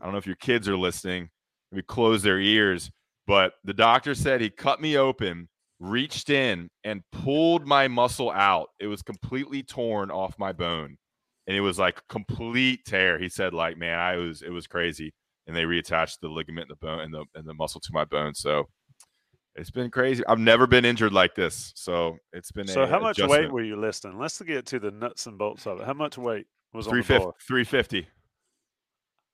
[0.00, 1.28] I don't know if your kids are listening
[1.74, 2.90] maybe close their ears.
[3.26, 5.48] But the doctor said he cut me open,
[5.80, 8.68] reached in, and pulled my muscle out.
[8.78, 10.96] It was completely torn off my bone,
[11.46, 13.18] and it was like complete tear.
[13.18, 15.12] He said, like, man, I was it was crazy,
[15.46, 18.04] and they reattached the ligament, and the bone, and the and the muscle to my
[18.04, 18.34] bone.
[18.34, 18.68] So
[19.54, 20.24] it's been crazy.
[20.26, 22.66] I've never been injured like this, so it's been.
[22.66, 24.18] So how much weight were you listing?
[24.18, 25.86] Let's get to the nuts and bolts of it.
[25.86, 27.34] How much weight was on the 350, bar?
[27.46, 28.08] 350.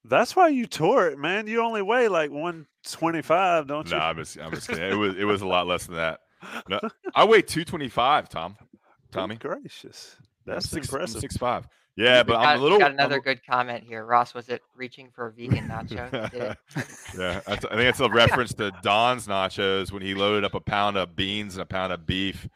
[0.04, 1.46] That's why you tore it, man.
[1.46, 4.02] You only weigh like one twenty five, don't No, you?
[4.02, 4.90] I'm just, I'm just kidding.
[4.90, 6.20] It was it was a lot less than that.
[6.68, 6.80] No,
[7.14, 8.56] I weigh 225, Tom.
[9.12, 9.36] Tommy.
[9.36, 11.20] Good gracious, I'm that's six, I'm impressive.
[11.20, 11.66] six five.
[11.96, 12.78] Yeah, but got, I'm a little.
[12.78, 14.04] got I'm another good comment here.
[14.04, 16.56] Ross, was it reaching for a vegan nacho?
[17.18, 20.60] Yeah, that's, I think it's a reference to Don's nachos when he loaded up a
[20.60, 22.48] pound of beans and a pound of beef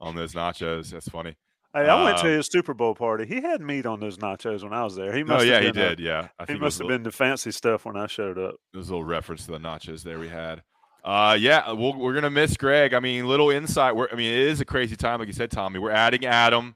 [0.00, 0.90] on those nachos.
[0.90, 1.36] That's funny.
[1.72, 3.26] Hey, I went to Um, his Super Bowl party.
[3.26, 5.14] He had meat on those nachos when I was there.
[5.14, 5.46] He Oh must.
[5.46, 6.00] yeah, have he been, uh, did.
[6.00, 8.06] Yeah, I He think it was must have little- been the fancy stuff when I
[8.08, 8.56] showed up.
[8.72, 10.62] There's a little reference to the nachos there we had.
[11.04, 12.92] Uh, yeah, we'll, we're gonna miss Greg.
[12.92, 13.94] I mean, little insight.
[13.96, 15.78] We're, I mean, it is a crazy time, like you said, Tommy.
[15.78, 16.74] We're adding Adam.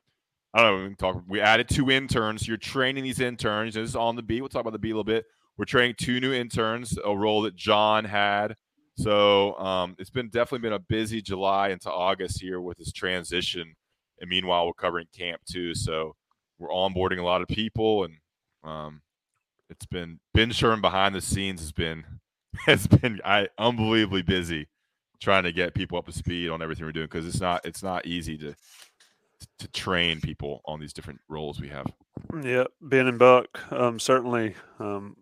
[0.55, 0.83] I don't know.
[0.83, 1.23] We can talk.
[1.27, 2.47] We added two interns.
[2.47, 3.75] You're training these interns.
[3.75, 4.41] This is on the beat.
[4.41, 5.27] We'll talk about the beat a little bit.
[5.57, 8.55] We're training two new interns, a role that John had.
[8.97, 13.75] So um, it's been definitely been a busy July into August here with this transition.
[14.21, 15.75] And meanwhile, we're covering camp too.
[15.75, 16.15] So
[16.59, 18.15] we're onboarding a lot of people, and
[18.63, 19.03] um,
[19.69, 22.05] it's been Ben Sherman behind the scenes has been
[22.67, 24.69] has been I unbelievably busy
[25.21, 27.83] trying to get people up to speed on everything we're doing because it's not it's
[27.83, 28.55] not easy to
[29.59, 31.87] to train people on these different roles we have.
[32.43, 35.17] Yeah, Ben and Buck um, certainly um,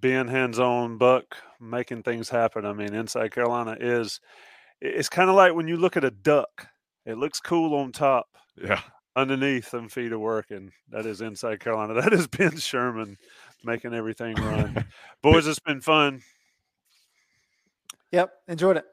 [0.00, 0.98] being hands-on.
[0.98, 2.66] Buck making things happen.
[2.66, 4.20] I mean, inside Carolina is
[4.80, 6.68] it's kind of like when you look at a duck.
[7.04, 8.26] It looks cool on top.
[8.56, 8.80] Yeah.
[9.16, 11.94] Underneath them feet of work, and That is inside Carolina.
[12.00, 13.16] That is Ben Sherman
[13.64, 14.86] making everything run.
[15.22, 16.22] Boys, it's been fun.
[18.12, 18.84] Yep, enjoyed it.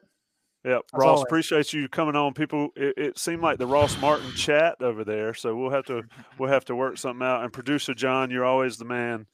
[0.70, 2.36] Yeah, Ross, appreciate you coming on.
[2.36, 6.04] People, it, it seemed like the Ross Martin chat over there, so we'll have to
[6.38, 7.44] we'll have to work something out.
[7.44, 9.26] And producer John, you're always the man.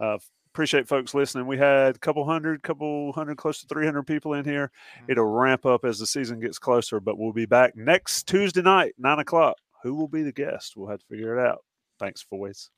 [0.00, 0.16] Uh,
[0.54, 1.46] appreciate folks listening.
[1.46, 4.70] We had a couple hundred, couple hundred, close to 300 people in here.
[5.08, 8.94] It'll ramp up as the season gets closer, but we'll be back next Tuesday night,
[8.96, 9.56] nine o'clock.
[9.82, 10.72] who will be the guest?
[10.74, 11.58] We'll have to figure it out.
[11.98, 12.70] Thanks, boys.